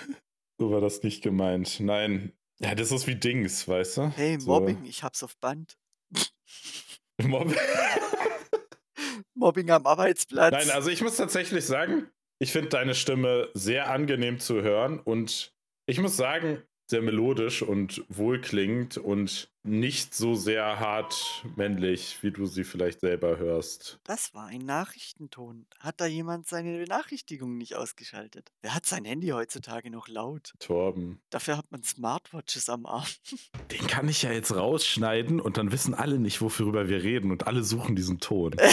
so 0.58 0.70
war 0.70 0.80
das 0.80 1.02
nicht 1.02 1.22
gemeint. 1.22 1.80
Nein. 1.80 2.32
Ja, 2.60 2.74
das 2.74 2.90
ist 2.90 3.06
wie 3.06 3.14
Dings, 3.14 3.68
weißt 3.68 3.96
du? 3.98 4.12
Hey, 4.16 4.38
So. 4.40 4.50
Mobbing, 4.50 4.84
ich 4.84 5.02
hab's 5.02 5.22
auf 5.22 5.36
Band. 5.38 5.76
Mobbing. 7.22 7.56
Mobbing 9.34 9.70
am 9.70 9.86
Arbeitsplatz. 9.86 10.52
Nein, 10.52 10.70
also 10.70 10.90
ich 10.90 11.00
muss 11.02 11.16
tatsächlich 11.16 11.64
sagen, 11.64 12.08
ich 12.40 12.52
finde 12.52 12.68
deine 12.70 12.94
Stimme 12.94 13.48
sehr 13.54 13.90
angenehm 13.90 14.38
zu 14.40 14.62
hören 14.62 14.98
und 14.98 15.52
ich 15.86 16.00
muss 16.00 16.16
sagen, 16.16 16.62
sehr 16.88 17.02
melodisch 17.02 17.62
und 17.62 18.02
wohlklingend 18.08 18.96
und 18.96 19.50
nicht 19.62 20.14
so 20.14 20.34
sehr 20.34 20.80
hart 20.80 21.44
männlich, 21.54 22.22
wie 22.22 22.30
du 22.30 22.46
sie 22.46 22.64
vielleicht 22.64 23.00
selber 23.00 23.36
hörst. 23.36 24.00
Das 24.04 24.32
war 24.32 24.46
ein 24.46 24.62
Nachrichtenton. 24.62 25.66
Hat 25.78 26.00
da 26.00 26.06
jemand 26.06 26.48
seine 26.48 26.78
Benachrichtigungen 26.78 27.58
nicht 27.58 27.76
ausgeschaltet? 27.76 28.50
Wer 28.62 28.74
hat 28.74 28.86
sein 28.86 29.04
Handy 29.04 29.28
heutzutage 29.28 29.90
noch 29.90 30.08
laut? 30.08 30.54
Torben. 30.60 31.20
Dafür 31.28 31.58
hat 31.58 31.70
man 31.70 31.82
Smartwatches 31.82 32.70
am 32.70 32.86
Arm. 32.86 33.04
Den 33.70 33.86
kann 33.86 34.08
ich 34.08 34.22
ja 34.22 34.32
jetzt 34.32 34.56
rausschneiden 34.56 35.40
und 35.40 35.58
dann 35.58 35.70
wissen 35.70 35.92
alle 35.92 36.18
nicht, 36.18 36.40
worüber 36.40 36.88
wir 36.88 37.02
reden 37.02 37.30
und 37.30 37.46
alle 37.46 37.62
suchen 37.62 37.96
diesen 37.96 38.18
Ton. 38.18 38.56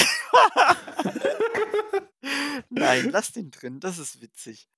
Nein, 2.70 3.10
lass 3.12 3.34
den 3.34 3.52
drin, 3.52 3.82
das 3.82 3.98
ist 4.00 4.22
witzig. 4.22 4.70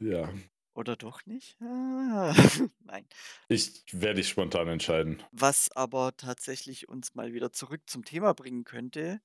Ja, 0.00 0.32
Oder 0.74 0.96
doch 0.96 1.24
nicht? 1.24 1.56
Ah, 1.60 2.34
Nein. 2.80 3.06
ich 3.48 3.84
werde 3.92 4.16
dich 4.16 4.28
spontan 4.28 4.68
entscheiden. 4.68 5.22
Was 5.30 5.70
aber 5.72 6.16
tatsächlich 6.16 6.88
uns 6.88 7.14
mal 7.14 7.32
wieder 7.32 7.52
zurück 7.52 7.82
zum 7.86 8.04
Thema 8.04 8.34
bringen 8.34 8.64
könnte, 8.64 9.20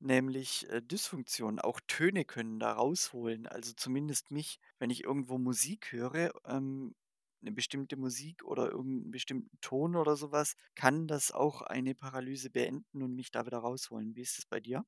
nämlich 0.00 0.68
äh, 0.70 0.82
Dysfunktion. 0.82 1.60
Auch 1.60 1.80
Töne 1.86 2.24
können 2.24 2.58
da 2.58 2.72
rausholen. 2.72 3.46
Also 3.46 3.72
zumindest 3.76 4.30
mich, 4.32 4.58
wenn 4.78 4.90
ich 4.90 5.04
irgendwo 5.04 5.38
Musik 5.38 5.92
höre, 5.92 6.32
ähm, 6.44 6.94
eine 7.42 7.52
bestimmte 7.52 7.96
Musik 7.96 8.44
oder 8.44 8.70
irgendeinen 8.70 9.12
bestimmten 9.12 9.58
Ton 9.60 9.96
oder 9.96 10.16
sowas, 10.16 10.54
kann 10.74 11.06
das 11.06 11.30
auch 11.30 11.62
eine 11.62 11.94
Paralyse 11.94 12.50
beenden 12.50 13.02
und 13.02 13.14
mich 13.14 13.30
da 13.30 13.46
wieder 13.46 13.58
rausholen. 13.58 14.14
Wie 14.16 14.22
ist 14.22 14.38
es 14.38 14.46
bei 14.46 14.60
dir? 14.60 14.84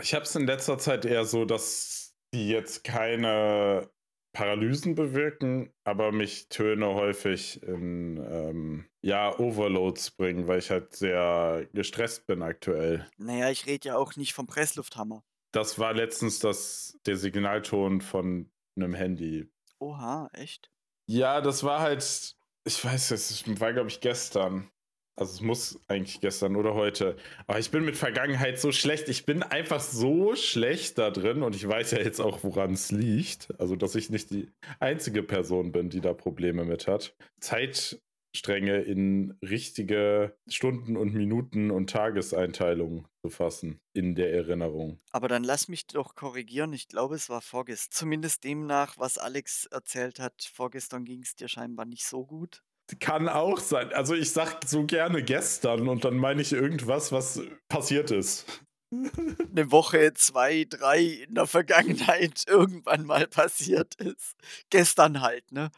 Ich 0.00 0.14
habe 0.14 0.24
es 0.24 0.34
in 0.34 0.46
letzter 0.46 0.78
Zeit 0.78 1.04
eher 1.04 1.24
so, 1.24 1.44
dass 1.44 2.14
die 2.34 2.48
jetzt 2.48 2.82
keine 2.84 3.90
Paralysen 4.32 4.94
bewirken, 4.94 5.72
aber 5.84 6.10
mich 6.10 6.48
Töne 6.48 6.86
häufig 6.86 7.62
in 7.62 8.16
ähm, 8.16 8.88
ja, 9.02 9.38
Overloads 9.38 10.12
bringen, 10.12 10.46
weil 10.48 10.58
ich 10.58 10.70
halt 10.70 10.96
sehr 10.96 11.68
gestresst 11.72 12.26
bin 12.26 12.42
aktuell. 12.42 13.06
Naja, 13.18 13.50
ich 13.50 13.66
rede 13.66 13.88
ja 13.88 13.96
auch 13.96 14.16
nicht 14.16 14.32
vom 14.32 14.46
Presslufthammer. 14.46 15.22
Das 15.52 15.78
war 15.78 15.92
letztens 15.92 16.38
das, 16.38 16.98
der 17.04 17.16
Signalton 17.16 18.00
von 18.00 18.50
einem 18.74 18.94
Handy. 18.94 19.50
Oha, 19.78 20.30
echt? 20.32 20.70
Ja, 21.06 21.42
das 21.42 21.62
war 21.62 21.80
halt, 21.80 22.36
ich 22.64 22.82
weiß, 22.82 23.10
es 23.10 23.60
war, 23.60 23.74
glaube 23.74 23.90
ich, 23.90 24.00
gestern. 24.00 24.70
Also 25.14 25.34
es 25.34 25.40
muss 25.42 25.78
eigentlich 25.88 26.20
gestern 26.20 26.56
oder 26.56 26.74
heute. 26.74 27.16
Aber 27.46 27.58
ich 27.58 27.70
bin 27.70 27.84
mit 27.84 27.96
Vergangenheit 27.96 28.58
so 28.58 28.72
schlecht. 28.72 29.08
Ich 29.08 29.26
bin 29.26 29.42
einfach 29.42 29.80
so 29.80 30.34
schlecht 30.34 30.96
da 30.96 31.10
drin 31.10 31.42
und 31.42 31.54
ich 31.54 31.68
weiß 31.68 31.90
ja 31.90 31.98
jetzt 31.98 32.20
auch, 32.20 32.42
woran 32.42 32.72
es 32.72 32.90
liegt. 32.90 33.48
Also, 33.60 33.76
dass 33.76 33.94
ich 33.94 34.08
nicht 34.08 34.30
die 34.30 34.50
einzige 34.80 35.22
Person 35.22 35.70
bin, 35.70 35.90
die 35.90 36.00
da 36.00 36.14
Probleme 36.14 36.64
mit 36.64 36.86
hat. 36.86 37.14
Zeitstränge 37.40 38.80
in 38.80 39.36
richtige 39.42 40.34
Stunden 40.48 40.96
und 40.96 41.12
Minuten 41.12 41.70
und 41.70 41.90
Tageseinteilungen 41.90 43.06
zu 43.22 43.28
fassen 43.28 43.80
in 43.92 44.14
der 44.14 44.32
Erinnerung. 44.32 44.98
Aber 45.10 45.28
dann 45.28 45.44
lass 45.44 45.68
mich 45.68 45.86
doch 45.86 46.14
korrigieren. 46.14 46.72
Ich 46.72 46.88
glaube, 46.88 47.16
es 47.16 47.28
war 47.28 47.42
vorgestern. 47.42 47.92
Zumindest 47.92 48.44
demnach, 48.44 48.96
was 48.96 49.18
Alex 49.18 49.66
erzählt 49.66 50.18
hat. 50.20 50.50
Vorgestern 50.54 51.04
ging 51.04 51.20
es 51.20 51.34
dir 51.34 51.48
scheinbar 51.48 51.84
nicht 51.84 52.06
so 52.06 52.24
gut. 52.24 52.62
Kann 53.00 53.28
auch 53.28 53.58
sein. 53.58 53.92
Also 53.92 54.14
ich 54.14 54.32
sag 54.32 54.60
so 54.66 54.84
gerne 54.84 55.22
gestern 55.22 55.88
und 55.88 56.04
dann 56.04 56.16
meine 56.16 56.42
ich 56.42 56.52
irgendwas, 56.52 57.12
was 57.12 57.40
passiert 57.68 58.10
ist. 58.10 58.46
Eine 58.92 59.70
Woche, 59.70 60.12
zwei, 60.14 60.66
drei 60.68 61.00
in 61.26 61.34
der 61.34 61.46
Vergangenheit 61.46 62.44
irgendwann 62.46 63.06
mal 63.06 63.26
passiert 63.26 63.94
ist. 63.96 64.36
Gestern 64.70 65.20
halt, 65.22 65.50
ne? 65.50 65.70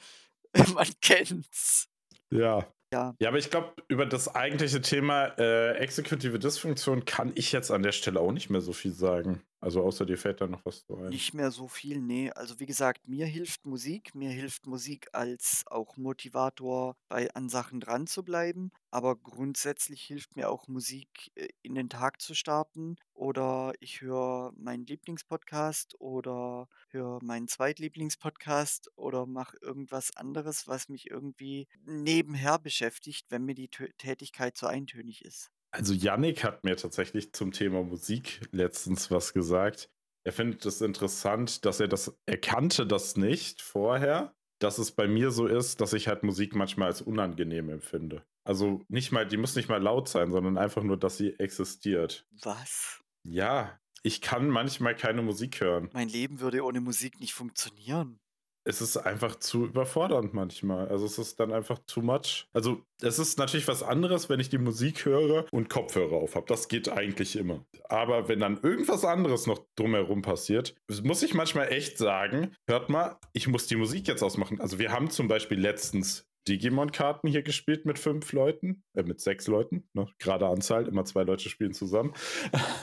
Man 0.74 0.88
kennt's. 1.00 1.88
Ja. 2.30 2.66
Ja. 2.92 3.14
Ja, 3.18 3.28
aber 3.28 3.38
ich 3.38 3.50
glaube, 3.50 3.72
über 3.88 4.06
das 4.06 4.34
eigentliche 4.34 4.80
Thema 4.80 5.26
äh, 5.38 5.76
exekutive 5.78 6.38
Dysfunktion 6.38 7.04
kann 7.04 7.32
ich 7.34 7.50
jetzt 7.50 7.72
an 7.72 7.82
der 7.82 7.90
Stelle 7.90 8.20
auch 8.20 8.30
nicht 8.30 8.50
mehr 8.50 8.60
so 8.60 8.72
viel 8.72 8.92
sagen. 8.92 9.42
Also 9.64 9.82
außer 9.82 10.06
dir 10.06 10.16
fällt 10.18 10.40
da 10.40 10.46
noch 10.46 10.64
was 10.64 10.84
so 10.86 10.96
ein. 10.96 11.16
Nicht 11.16 11.34
mehr 11.34 11.50
so 11.50 11.68
viel, 11.68 12.00
ne. 12.00 12.32
Also 12.34 12.60
wie 12.60 12.66
gesagt, 12.66 13.06
mir 13.08 13.26
hilft 13.26 13.66
Musik. 13.66 14.14
Mir 14.14 14.30
hilft 14.30 14.66
Musik 14.66 15.08
als 15.12 15.64
auch 15.66 15.96
Motivator, 15.98 16.96
bei 17.08 17.30
an 17.34 17.48
Sachen 17.50 17.80
dranzubleiben. 17.80 18.70
Aber 18.90 19.16
grundsätzlich 19.16 20.02
hilft 20.02 20.34
mir 20.36 20.48
auch 20.50 20.66
Musik, 20.66 21.30
äh, 21.34 21.48
in 21.62 21.74
den 21.74 21.90
Tag 21.90 22.22
zu 22.22 22.34
starten. 22.34 22.96
Oder 23.12 23.74
ich 23.80 24.00
höre 24.00 24.52
meinen 24.56 24.86
Lieblingspodcast 24.86 26.00
oder 26.00 26.68
höre 26.88 27.22
meinen 27.22 27.48
Zweitlieblingspodcast 27.48 28.90
oder 28.96 29.26
mache 29.26 29.58
irgendwas 29.60 30.16
anderes, 30.16 30.66
was 30.68 30.88
mich 30.88 31.10
irgendwie 31.10 31.68
nebenher 31.84 32.58
beschäftigt, 32.58 33.26
wenn 33.30 33.44
mir 33.44 33.54
die 33.54 33.68
Tö 33.68 33.88
Tätigkeit 33.98 34.56
zu 34.56 34.66
eintönig 34.66 35.22
ist. 35.24 35.50
Also 35.74 35.92
Yannick 35.92 36.44
hat 36.44 36.62
mir 36.62 36.76
tatsächlich 36.76 37.32
zum 37.32 37.50
Thema 37.50 37.82
Musik 37.82 38.40
letztens 38.52 39.10
was 39.10 39.32
gesagt. 39.32 39.90
Er 40.24 40.32
findet 40.32 40.64
es 40.64 40.80
interessant, 40.80 41.64
dass 41.64 41.80
er 41.80 41.88
das, 41.88 42.16
er 42.26 42.38
kannte 42.38 42.86
das 42.86 43.16
nicht 43.16 43.60
vorher, 43.60 44.32
dass 44.60 44.78
es 44.78 44.92
bei 44.92 45.08
mir 45.08 45.32
so 45.32 45.48
ist, 45.48 45.80
dass 45.80 45.92
ich 45.92 46.06
halt 46.06 46.22
Musik 46.22 46.54
manchmal 46.54 46.88
als 46.88 47.02
unangenehm 47.02 47.70
empfinde. 47.70 48.24
Also 48.44 48.82
nicht 48.88 49.10
mal, 49.10 49.26
die 49.26 49.36
muss 49.36 49.56
nicht 49.56 49.68
mal 49.68 49.82
laut 49.82 50.08
sein, 50.08 50.30
sondern 50.30 50.58
einfach 50.58 50.84
nur, 50.84 50.96
dass 50.96 51.16
sie 51.16 51.34
existiert. 51.40 52.24
Was? 52.44 53.02
Ja, 53.24 53.80
ich 54.04 54.20
kann 54.20 54.48
manchmal 54.48 54.94
keine 54.94 55.22
Musik 55.22 55.60
hören. 55.60 55.90
Mein 55.92 56.08
Leben 56.08 56.38
würde 56.38 56.62
ohne 56.62 56.80
Musik 56.80 57.18
nicht 57.18 57.34
funktionieren 57.34 58.20
es 58.64 58.80
ist 58.80 58.96
einfach 58.96 59.36
zu 59.36 59.66
überfordernd 59.66 60.32
manchmal. 60.32 60.88
Also 60.88 61.04
es 61.04 61.18
ist 61.18 61.38
dann 61.38 61.52
einfach 61.52 61.78
too 61.86 62.00
much. 62.00 62.46
Also 62.52 62.82
es 63.02 63.18
ist 63.18 63.38
natürlich 63.38 63.68
was 63.68 63.82
anderes, 63.82 64.28
wenn 64.28 64.40
ich 64.40 64.48
die 64.48 64.58
Musik 64.58 65.04
höre 65.04 65.46
und 65.52 65.68
Kopfhörer 65.68 66.16
auf 66.16 66.34
habe. 66.34 66.46
Das 66.46 66.68
geht 66.68 66.88
eigentlich 66.88 67.36
immer. 67.36 67.64
Aber 67.88 68.28
wenn 68.28 68.40
dann 68.40 68.58
irgendwas 68.62 69.04
anderes 69.04 69.46
noch 69.46 69.60
drumherum 69.76 70.22
passiert, 70.22 70.74
muss 71.02 71.22
ich 71.22 71.34
manchmal 71.34 71.72
echt 71.72 71.98
sagen, 71.98 72.54
hört 72.66 72.88
mal, 72.88 73.18
ich 73.34 73.48
muss 73.48 73.66
die 73.66 73.76
Musik 73.76 74.08
jetzt 74.08 74.22
ausmachen. 74.22 74.60
Also 74.60 74.78
wir 74.78 74.90
haben 74.90 75.10
zum 75.10 75.28
Beispiel 75.28 75.60
letztens 75.60 76.26
Digimon-Karten 76.48 77.28
hier 77.28 77.42
gespielt 77.42 77.86
mit 77.86 77.98
fünf 77.98 78.32
Leuten, 78.32 78.82
äh, 78.94 79.02
mit 79.02 79.20
sechs 79.20 79.46
Leuten, 79.46 79.88
ne? 79.94 80.08
gerade 80.18 80.46
Anzahl, 80.46 80.88
immer 80.88 81.04
zwei 81.04 81.22
Leute 81.22 81.48
spielen 81.48 81.72
zusammen. 81.72 82.12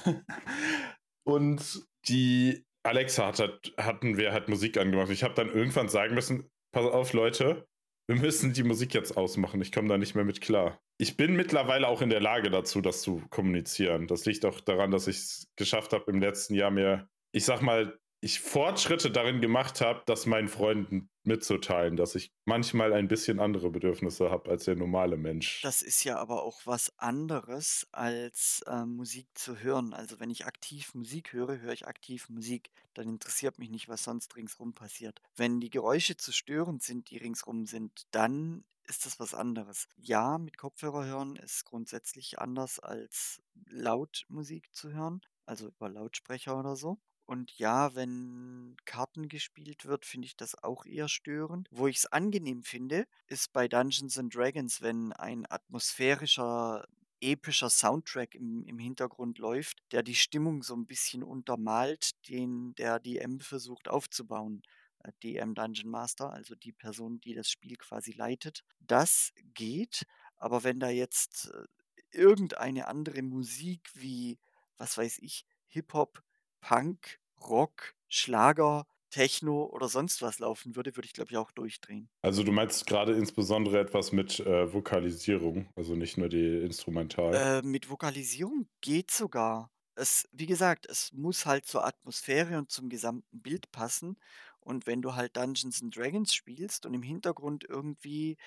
und 1.23 1.85
die 2.07 2.65
Alexa 2.83 3.27
hat, 3.27 3.39
halt, 3.39 3.73
hatten 3.77 4.17
wir 4.17 4.31
halt 4.31 4.49
Musik 4.49 4.77
angemacht. 4.77 5.11
Ich 5.11 5.23
habe 5.23 5.33
dann 5.33 5.49
irgendwann 5.49 5.89
sagen 5.89 6.15
müssen, 6.15 6.49
pass 6.71 6.85
auf 6.85 7.13
Leute, 7.13 7.67
wir 8.07 8.15
müssen 8.15 8.53
die 8.53 8.63
Musik 8.63 8.93
jetzt 8.93 9.15
ausmachen. 9.15 9.61
Ich 9.61 9.71
komme 9.71 9.87
da 9.87 9.97
nicht 9.97 10.15
mehr 10.15 10.25
mit 10.25 10.41
klar. 10.41 10.81
Ich 10.97 11.17
bin 11.17 11.35
mittlerweile 11.35 11.87
auch 11.87 12.01
in 12.01 12.09
der 12.09 12.19
Lage 12.19 12.49
dazu, 12.49 12.81
das 12.81 13.01
zu 13.01 13.23
kommunizieren. 13.29 14.07
Das 14.07 14.25
liegt 14.25 14.45
auch 14.45 14.59
daran, 14.59 14.91
dass 14.91 15.07
ich 15.07 15.17
es 15.17 15.47
geschafft 15.55 15.93
habe, 15.93 16.11
im 16.11 16.19
letzten 16.19 16.55
Jahr 16.55 16.71
mir, 16.71 17.07
ich 17.31 17.45
sag 17.45 17.61
mal, 17.61 17.99
ich 18.21 18.39
Fortschritte 18.39 19.09
darin 19.09 19.41
gemacht 19.41 19.81
habe, 19.81 20.03
das 20.05 20.27
meinen 20.27 20.47
Freunden 20.47 21.09
mitzuteilen, 21.23 21.97
dass 21.97 22.13
ich 22.13 22.31
manchmal 22.45 22.93
ein 22.93 23.07
bisschen 23.07 23.39
andere 23.39 23.71
Bedürfnisse 23.71 24.29
habe 24.29 24.51
als 24.51 24.65
der 24.65 24.75
normale 24.75 25.17
Mensch. 25.17 25.61
Das 25.63 25.81
ist 25.81 26.03
ja 26.03 26.17
aber 26.17 26.43
auch 26.43 26.61
was 26.65 26.97
anderes 26.99 27.87
als 27.91 28.63
äh, 28.67 28.85
Musik 28.85 29.27
zu 29.33 29.57
hören. 29.57 29.93
Also 29.93 30.19
wenn 30.19 30.29
ich 30.29 30.45
aktiv 30.45 30.93
Musik 30.93 31.33
höre, 31.33 31.59
höre 31.59 31.73
ich 31.73 31.87
aktiv 31.87 32.29
Musik. 32.29 32.69
Dann 32.93 33.07
interessiert 33.07 33.57
mich 33.57 33.71
nicht, 33.71 33.89
was 33.89 34.03
sonst 34.03 34.35
ringsrum 34.35 34.73
passiert. 34.73 35.19
Wenn 35.35 35.59
die 35.59 35.71
Geräusche 35.71 36.15
zu 36.15 36.31
störend 36.31 36.83
sind, 36.83 37.09
die 37.09 37.17
ringsrum 37.17 37.65
sind, 37.65 38.03
dann 38.11 38.63
ist 38.83 39.05
das 39.05 39.19
was 39.19 39.33
anderes. 39.33 39.87
Ja, 39.97 40.37
mit 40.37 40.57
Kopfhörer 40.57 41.05
hören 41.05 41.37
ist 41.37 41.65
grundsätzlich 41.65 42.39
anders 42.39 42.79
als 42.79 43.41
laut 43.67 44.25
Musik 44.27 44.69
zu 44.73 44.91
hören, 44.91 45.21
also 45.45 45.67
über 45.67 45.89
Lautsprecher 45.89 46.59
oder 46.59 46.75
so. 46.75 46.99
Und 47.31 47.57
ja, 47.57 47.95
wenn 47.95 48.75
Karten 48.83 49.29
gespielt 49.29 49.85
wird, 49.85 50.05
finde 50.05 50.25
ich 50.25 50.35
das 50.35 50.61
auch 50.65 50.85
eher 50.85 51.07
störend. 51.07 51.69
Wo 51.71 51.87
ich 51.87 51.95
es 51.95 52.05
angenehm 52.07 52.61
finde, 52.61 53.07
ist 53.27 53.53
bei 53.53 53.69
Dungeons 53.69 54.17
and 54.17 54.35
Dragons, 54.35 54.81
wenn 54.81 55.13
ein 55.13 55.49
atmosphärischer, 55.49 56.85
epischer 57.21 57.69
Soundtrack 57.69 58.35
im, 58.35 58.65
im 58.65 58.77
Hintergrund 58.79 59.37
läuft, 59.37 59.77
der 59.93 60.03
die 60.03 60.15
Stimmung 60.15 60.61
so 60.61 60.75
ein 60.75 60.85
bisschen 60.85 61.23
untermalt, 61.23 62.11
den 62.27 62.75
der 62.75 62.99
DM 62.99 63.39
versucht 63.39 63.87
aufzubauen. 63.87 64.61
Äh, 64.99 65.13
DM 65.23 65.55
Dungeon 65.55 65.89
Master, 65.89 66.33
also 66.33 66.53
die 66.55 66.73
Person, 66.73 67.21
die 67.21 67.33
das 67.33 67.49
Spiel 67.49 67.77
quasi 67.77 68.11
leitet. 68.11 68.65
Das 68.81 69.31
geht, 69.53 70.03
aber 70.35 70.65
wenn 70.65 70.81
da 70.81 70.89
jetzt 70.89 71.49
äh, 71.53 71.63
irgendeine 72.11 72.89
andere 72.89 73.21
Musik 73.21 73.89
wie, 73.93 74.37
was 74.75 74.97
weiß 74.97 75.19
ich, 75.19 75.45
Hip-Hop, 75.69 76.21
Punk, 76.59 77.20
Rock, 77.49 77.93
Schlager, 78.07 78.85
Techno 79.09 79.65
oder 79.65 79.89
sonst 79.89 80.21
was 80.21 80.39
laufen 80.39 80.75
würde, 80.75 80.95
würde 80.95 81.05
ich, 81.05 81.13
glaube 81.13 81.31
ich, 81.31 81.37
auch 81.37 81.51
durchdrehen. 81.51 82.09
Also 82.23 82.43
du 82.43 82.51
meinst 82.51 82.85
gerade 82.87 83.13
insbesondere 83.13 83.79
etwas 83.79 84.11
mit 84.11 84.39
äh, 84.39 84.71
Vokalisierung, 84.73 85.69
also 85.75 85.95
nicht 85.95 86.17
nur 86.17 86.29
die 86.29 86.59
Instrumental. 86.59 87.33
Äh, 87.33 87.61
mit 87.61 87.89
Vokalisierung 87.89 88.67
geht 88.81 89.11
sogar. 89.11 89.71
Es, 89.95 90.27
wie 90.31 90.45
gesagt, 90.45 90.85
es 90.87 91.11
muss 91.13 91.45
halt 91.45 91.65
zur 91.65 91.85
Atmosphäre 91.85 92.57
und 92.57 92.71
zum 92.71 92.89
gesamten 92.89 93.41
Bild 93.41 93.71
passen. 93.71 94.17
Und 94.59 94.87
wenn 94.87 95.01
du 95.01 95.15
halt 95.15 95.35
Dungeons 95.35 95.81
and 95.81 95.95
Dragons 95.95 96.33
spielst 96.33 96.85
und 96.85 96.93
im 96.93 97.03
Hintergrund 97.03 97.65
irgendwie 97.67 98.37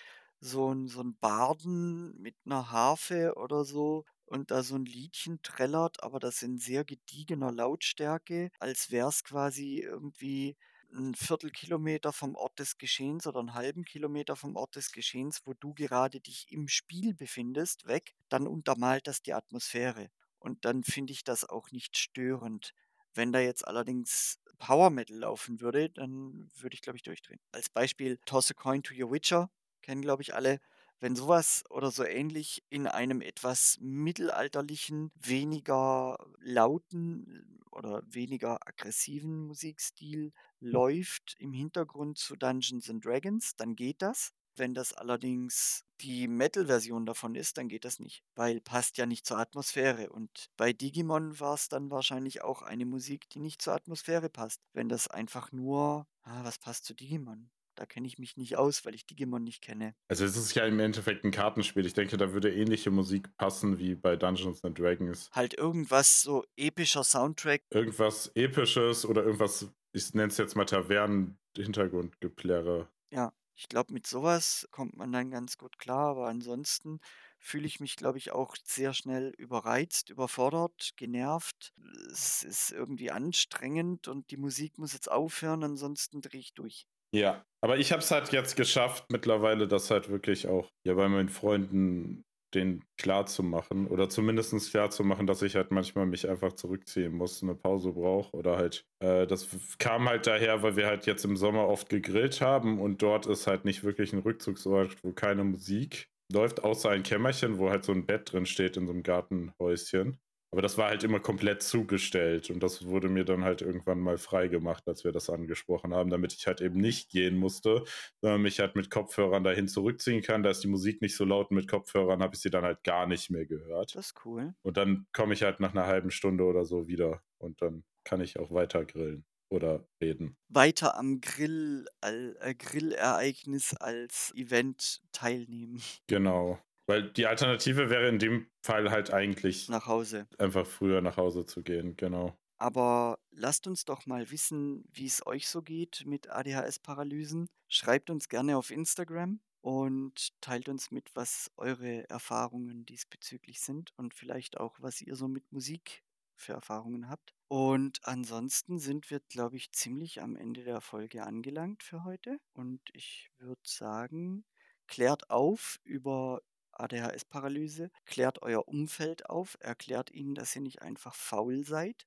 so 0.41 0.73
ein, 0.73 0.89
so 0.89 1.01
ein 1.03 1.17
Barden 1.19 2.17
mit 2.21 2.37
einer 2.45 2.71
Harfe 2.71 3.35
oder 3.37 3.65
so 3.65 4.05
und 4.27 4.51
da 4.51 4.63
so 4.63 4.77
ein 4.77 4.85
Liedchen 4.85 5.41
trällert, 5.43 6.03
aber 6.03 6.19
das 6.19 6.43
in 6.43 6.59
sehr 6.59 6.85
gediegener 6.85 7.53
Lautstärke, 7.53 8.51
als 8.59 8.91
wäre 8.91 9.09
es 9.09 9.25
quasi 9.25 9.81
irgendwie 9.81 10.57
ein 10.93 11.15
Viertelkilometer 11.15 12.13
vom 12.13 12.37
Ort 12.37 12.59
des 12.59 12.79
Geschehens 12.79 13.27
oder 13.27 13.41
einen 13.41 13.55
halben 13.55 13.85
Kilometer 13.85 14.37
vom 14.37 14.57
Ort 14.57 14.77
des 14.77 14.93
Geschehens, 14.93 15.43
wo 15.45 15.55
du 15.55 15.75
gerade 15.75 16.21
dich 16.21 16.47
im 16.51 16.69
Spiel 16.69 17.15
befindest, 17.15 17.87
weg, 17.87 18.15
dann 18.29 18.47
untermalt 18.47 19.07
das 19.07 19.23
die 19.23 19.35
Atmosphäre. 19.35 20.11
Und 20.39 20.65
dann 20.65 20.85
finde 20.85 21.13
ich 21.13 21.25
das 21.25 21.49
auch 21.49 21.71
nicht 21.73 21.97
störend. 21.97 22.75
Wenn 23.15 23.33
da 23.33 23.41
jetzt 23.41 23.67
allerdings 23.67 24.39
Power 24.59 24.91
Metal 24.91 25.17
laufen 25.17 25.61
würde, 25.61 25.91
dann 25.91 26.49
würde 26.57 26.75
ich, 26.75 26.83
glaube 26.83 26.97
ich, 26.97 27.03
durchdrehen. 27.03 27.41
Als 27.53 27.69
Beispiel 27.71 28.19
Toss 28.27 28.51
a 28.51 28.55
Coin 28.55 28.83
to 28.83 28.95
Your 28.95 29.11
Witcher, 29.11 29.51
kennen, 29.83 30.03
glaube 30.03 30.23
ich, 30.23 30.35
alle. 30.35 30.61
Wenn 31.01 31.17
sowas 31.17 31.65
oder 31.71 31.91
so 31.91 32.05
ähnlich 32.05 32.65
in 32.71 32.87
einem 32.87 33.21
etwas 33.21 33.79
mittelalterlichen, 33.81 35.11
weniger 35.15 36.19
lauten 36.41 37.61
oder 37.71 38.03
weniger 38.07 38.67
aggressiven 38.67 39.47
Musikstil 39.47 40.33
läuft 40.61 41.35
im 41.39 41.53
Hintergrund 41.53 42.19
zu 42.19 42.37
Dungeons 42.37 42.89
and 42.89 43.05
Dragons, 43.05 43.57
dann 43.57 43.77
geht 43.77 44.03
das. 44.03 44.33
Wenn 44.57 44.73
das 44.73 44.93
allerdings 44.93 45.85
die 46.01 46.29
Metal-Version 46.29 47.07
davon 47.07 47.35
ist, 47.35 47.59
dann 47.59 47.69
geht 47.69 47.85
das 47.85 47.99
nicht, 47.99 48.23
weil 48.37 48.61
passt 48.61 48.97
ja 48.99 49.07
nicht 49.07 49.27
zur 49.27 49.39
Atmosphäre. 49.39 50.11
Und 50.11 50.47
bei 50.57 50.73
Digimon 50.73 51.39
war 51.41 51.55
es 51.55 51.69
dann 51.69 51.91
wahrscheinlich 51.91 52.43
auch 52.43 52.63
eine 52.63 52.87
Musik, 52.87 53.29
die 53.31 53.41
nicht 53.41 53.61
zur 53.63 53.75
Atmosphäre 53.75 54.31
passt. 54.31 54.61
Wenn 54.73 54.89
das 54.89 55.09
einfach 55.09 55.51
nur, 55.53 56.07
ah, 56.23 56.45
was 56.45 56.59
passt 56.59 56.85
zu 56.85 56.95
Digimon? 56.95 57.51
Da 57.75 57.87
kenne 57.87 58.07
ich 58.07 58.19
mich 58.19 58.37
nicht 58.37 58.57
aus, 58.57 58.85
weil 58.85 58.95
ich 58.95 59.07
Digimon 59.07 59.43
nicht 59.43 59.63
kenne. 59.63 59.95
Also 60.09 60.25
es 60.25 60.37
ist 60.37 60.55
ja 60.55 60.65
im 60.65 60.79
Endeffekt 60.79 61.25
ein 61.25 61.31
Kartenspiel. 61.31 61.87
Ich 61.87 61.95
denke, 61.95 62.17
da 62.17 62.33
würde 62.33 62.55
ähnliche 62.55 62.91
Musik 62.91 63.37
passen 63.37 63.79
wie 63.79 63.95
bei 63.95 64.17
Dungeons 64.17 64.65
and 64.65 64.79
Dragons. 64.79 65.31
Halt 65.33 65.55
irgendwas 65.55 66.23
so 66.23 66.45
epischer 66.57 67.05
Soundtrack. 67.05 67.63
Irgendwas 67.71 68.31
episches 68.35 69.05
oder 69.05 69.25
irgendwas, 69.25 69.69
ich 69.93 70.15
nenne 70.15 70.29
es 70.29 70.39
jetzt 70.39 70.55
mal 70.55 70.67
Tavernen-Hintergrundgeplärre. 70.67 72.89
Ja, 73.11 73.33
ich 73.57 73.69
glaube, 73.69 73.93
mit 73.93 74.07
sowas 74.07 74.69
kommt 74.71 74.97
man 74.97 75.13
dann 75.13 75.31
ganz 75.31 75.59
gut 75.59 75.79
klar, 75.79 76.11
aber 76.11 76.29
ansonsten 76.29 77.01
fühle 77.39 77.67
ich 77.67 77.79
mich, 77.79 77.97
glaube 77.97 78.19
ich, 78.19 78.33
auch 78.33 78.57
sehr 78.65 78.95
schnell 78.95 79.33
überreizt, 79.37 80.11
überfordert, 80.11 80.93
genervt. 80.97 81.73
Es 82.11 82.43
ist 82.43 82.73
irgendwie 82.73 83.11
anstrengend 83.11 84.09
und 84.09 84.31
die 84.31 84.39
Musik 84.39 84.79
muss 84.79 84.93
jetzt 84.93 85.11
aufhören, 85.11 85.63
ansonsten 85.63 86.21
drehe 86.21 86.41
ich 86.41 86.55
durch. 86.55 86.87
Ja, 87.15 87.45
aber 87.63 87.79
ich 87.79 87.93
habe 87.93 88.03
es 88.03 88.11
halt 88.11 88.33
jetzt 88.33 88.57
geschafft, 88.57 89.05
mittlerweile 89.11 89.69
das 89.69 89.91
halt 89.91 90.09
wirklich 90.11 90.49
auch 90.49 90.69
ja 90.85 90.95
bei 90.95 91.09
meinen 91.09 91.29
Freunden 91.29 92.25
den 92.55 92.85
klar 93.01 93.27
zu 93.27 93.43
machen 93.43 93.87
oder 93.89 94.09
zumindest 94.09 94.71
klar 94.71 94.91
zu 94.91 95.03
machen, 95.05 95.27
dass 95.27 95.43
ich 95.43 95.57
halt 95.57 95.71
manchmal 95.73 96.07
mich 96.07 96.29
einfach 96.29 96.53
zurückziehen 96.53 97.13
muss, 97.13 97.43
eine 97.43 97.55
Pause 97.57 97.93
brauche 97.93 98.37
oder 98.37 98.57
halt, 98.57 98.85
äh, 99.01 99.27
das 99.27 99.49
kam 99.79 100.09
halt 100.09 100.27
daher, 100.27 100.63
weil 100.63 100.77
wir 100.77 100.87
halt 100.87 101.07
jetzt 101.07 101.25
im 101.25 101.37
Sommer 101.37 101.69
oft 101.69 101.89
gegrillt 101.89 102.41
haben 102.41 102.81
und 102.81 103.03
dort 103.03 103.27
ist 103.27 103.47
halt 103.47 103.65
nicht 103.65 103.83
wirklich 103.85 104.13
ein 104.13 104.21
Rückzugsort, 104.21 105.03
wo 105.03 105.13
keine 105.13 105.43
Musik 105.45 106.09
läuft, 106.33 106.63
außer 106.65 106.91
ein 106.91 107.03
Kämmerchen, 107.03 107.59
wo 107.59 107.71
halt 107.71 107.85
so 107.85 107.93
ein 107.93 108.07
Bett 108.07 108.33
drin 108.33 108.47
steht 108.47 108.77
in 108.77 108.87
so 108.87 108.93
einem 108.93 109.03
Gartenhäuschen. 109.03 110.19
Aber 110.55 110.63
das 110.63 110.79
war 110.79 110.91
halt 110.91 111.03
immer 111.03 111.19
komplett 111.19 111.65
zugestellt 111.65 112.49
und 112.49 112.63
das 112.63 112.87
wurde 112.87 113.09
mir 113.09 113.25
dann 113.25 113.43
halt 113.43 113.61
irgendwann 113.61 113.99
mal 113.99 114.19
frei 114.19 114.47
gemacht, 114.47 114.87
als 114.87 115.03
wir 115.03 115.11
das 115.11 115.29
angesprochen 115.29 115.93
haben, 115.93 116.11
damit 116.11 116.33
ich 116.33 116.47
halt 116.47 116.61
eben 116.61 116.79
nicht 116.79 117.11
gehen 117.11 117.37
musste, 117.37 117.83
sondern 118.21 118.41
mich 118.41 118.61
halt 118.61 118.77
mit 118.77 118.89
Kopfhörern 118.89 119.43
dahin 119.43 119.67
zurückziehen 119.67 120.23
kann. 120.23 120.45
Da 120.45 120.51
ist 120.51 120.63
die 120.63 120.69
Musik 120.69 121.03
nicht 121.03 121.17
so 121.17 121.25
laut 121.25 121.51
und 121.51 121.57
mit 121.57 121.67
Kopfhörern 121.67 122.23
habe 122.23 122.37
ich 122.37 122.41
sie 122.41 122.51
dann 122.51 122.63
halt 122.63 122.85
gar 122.85 123.09
nicht 123.09 123.33
mehr 123.33 123.47
gehört. 123.47 123.97
Das 123.97 124.07
ist 124.07 124.25
cool. 124.25 124.55
Und 124.63 124.77
dann 124.77 125.09
komme 125.13 125.35
ich 125.35 125.43
halt 125.43 125.59
nach 125.59 125.73
einer 125.73 125.87
halben 125.87 126.13
Stunde 126.13 126.45
oder 126.45 126.65
so 126.65 126.87
wieder 126.87 127.21
und 127.39 127.61
dann 127.61 127.83
kann 128.05 128.21
ich 128.21 128.39
auch 128.39 128.53
weiter 128.53 128.85
grillen 128.85 129.25
oder 129.49 129.89
reden. 130.01 130.37
Weiter 130.51 130.97
am 130.97 131.21
Grill, 131.21 131.85
all, 132.01 132.37
äh, 132.41 132.55
Grillereignis 132.55 133.75
als 133.75 134.33
Event 134.37 135.03
teilnehmen. 135.11 135.83
Genau. 136.07 136.61
Weil 136.87 137.11
die 137.13 137.27
Alternative 137.27 137.89
wäre 137.91 138.09
in 138.09 138.19
dem 138.19 138.47
Fall 138.63 138.91
halt 138.91 139.13
eigentlich 139.13 139.69
Nach 139.69 139.87
Hause. 139.87 140.27
einfach 140.39 140.67
früher 140.67 141.01
nach 141.01 141.17
Hause 141.17 141.47
zu 141.47 141.63
gehen, 141.63 141.97
genau. 141.97 142.37
Aber 142.57 143.19
lasst 143.31 143.67
uns 143.67 143.85
doch 143.85 144.07
mal 144.07 144.31
wissen, 144.31 144.85
wie 144.93 145.07
es 145.07 145.27
euch 145.27 145.49
so 145.49 145.63
geht 145.63 146.05
mit 146.07 146.31
ADHS-Paralysen. 146.31 147.49
Schreibt 147.69 148.11
uns 148.11 148.29
gerne 148.29 148.57
auf 148.57 148.71
Instagram 148.71 149.41
und 149.61 150.41
teilt 150.41 150.69
uns 150.69 150.91
mit, 150.91 151.11
was 151.15 151.51
eure 151.57 152.09
Erfahrungen 152.09 152.87
diesbezüglich 152.87 153.61
sind 153.61 153.93
und 153.97 154.15
vielleicht 154.15 154.61
auch, 154.61 154.77
was 154.79 155.01
ihr 155.01 155.17
so 155.17 155.27
mit 155.27 155.51
Musik 155.53 156.05
für 156.37 156.53
Erfahrungen 156.53 157.09
habt. 157.09 157.35
Und 157.49 158.01
ansonsten 158.05 158.79
sind 158.79 159.11
wir, 159.11 159.21
glaube 159.21 159.57
ich, 159.57 159.73
ziemlich 159.73 160.21
am 160.21 160.37
Ende 160.37 160.65
der 160.65 160.81
Folge 160.81 161.25
angelangt 161.25 161.83
für 161.83 162.05
heute. 162.05 162.39
Und 162.53 162.81
ich 162.93 163.31
würde 163.39 163.61
sagen, 163.65 164.45
klärt 164.87 165.31
auf 165.31 165.79
über 165.85 166.43
ADHS-Paralyse, 166.81 167.91
klärt 168.05 168.43
euer 168.43 168.67
Umfeld 168.69 169.29
auf, 169.29 169.57
erklärt 169.61 170.11
ihnen, 170.11 170.35
dass 170.35 170.55
ihr 170.55 170.63
nicht 170.63 170.83
einfach 170.83 171.15
faul 171.15 171.65
seid, 171.65 172.07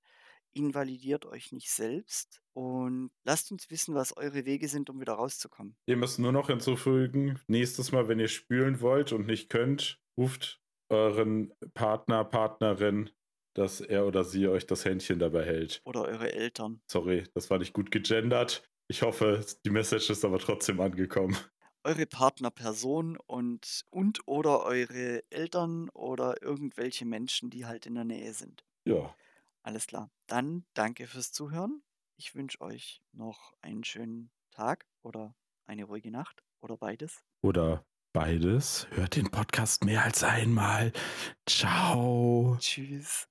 invalidiert 0.54 1.26
euch 1.26 1.52
nicht 1.52 1.70
selbst 1.70 2.42
und 2.54 3.12
lasst 3.24 3.52
uns 3.52 3.70
wissen, 3.70 3.96
was 3.96 4.16
eure 4.18 4.46
Wege 4.46 4.68
sind, 4.68 4.90
um 4.90 5.00
wieder 5.00 5.14
rauszukommen. 5.14 5.76
Ihr 5.86 5.98
müsst 5.98 6.20
nur 6.20 6.32
noch 6.32 6.48
hinzufügen, 6.48 7.40
nächstes 7.48 7.92
Mal, 7.92 8.08
wenn 8.08 8.20
ihr 8.20 8.28
spülen 8.28 8.82
wollt 8.82 9.12
und 9.12 9.28
nicht 9.28 9.50
könnt, 9.50 10.00
ruft 10.18 10.60
euren 10.90 11.54
Partner, 11.74 12.24
Partnerin, 12.24 13.12
dass 13.54 13.82
er 13.82 14.06
oder 14.06 14.24
sie 14.24 14.48
euch 14.48 14.66
das 14.68 14.86
Händchen 14.86 15.20
dabei 15.20 15.46
hält. 15.46 15.82
Oder 15.84 16.04
eure 16.04 16.32
Eltern. 16.32 16.82
Sorry, 16.90 17.24
das 17.34 17.50
war 17.50 17.60
nicht 17.60 17.74
gut 17.74 17.92
gegendert. 17.92 18.64
Ich 18.88 19.02
hoffe, 19.02 19.46
die 19.66 19.70
Message 19.70 20.10
ist 20.10 20.24
aber 20.24 20.40
trotzdem 20.40 20.80
angekommen. 20.80 21.36
Eure 21.88 22.06
Partnerperson 22.06 23.15
und, 23.15 23.86
und 23.91 24.19
oder 24.28 24.63
eure 24.63 25.23
Eltern 25.30 25.88
oder 25.91 26.41
irgendwelche 26.41 27.06
Menschen, 27.06 27.50
die 27.50 27.65
halt 27.65 27.86
in 27.86 27.95
der 27.95 28.04
Nähe 28.04 28.34
sind. 28.34 28.65
Ja. 28.84 29.15
Alles 29.63 29.88
klar. 29.88 30.10
Dann 30.28 30.65
danke 30.73 31.08
fürs 31.08 31.32
Zuhören. 31.32 31.82
Ich 32.17 32.36
wünsche 32.36 32.60
euch 32.60 33.02
noch 33.13 33.54
einen 33.62 33.86
schönen 33.86 34.32
Tag 34.52 34.86
oder 35.02 35.34
eine 35.65 35.86
ruhige 35.86 36.12
Nacht 36.12 36.43
oder 36.60 36.76
beides. 36.76 37.23
Oder 37.41 37.86
beides. 38.12 38.88
Hört 38.91 39.15
den 39.15 39.32
Podcast 39.32 39.86
mehr 39.86 40.04
als 40.04 40.26
einmal. 40.26 40.91
Ciao. 41.45 42.58
Tschüss. 42.60 43.26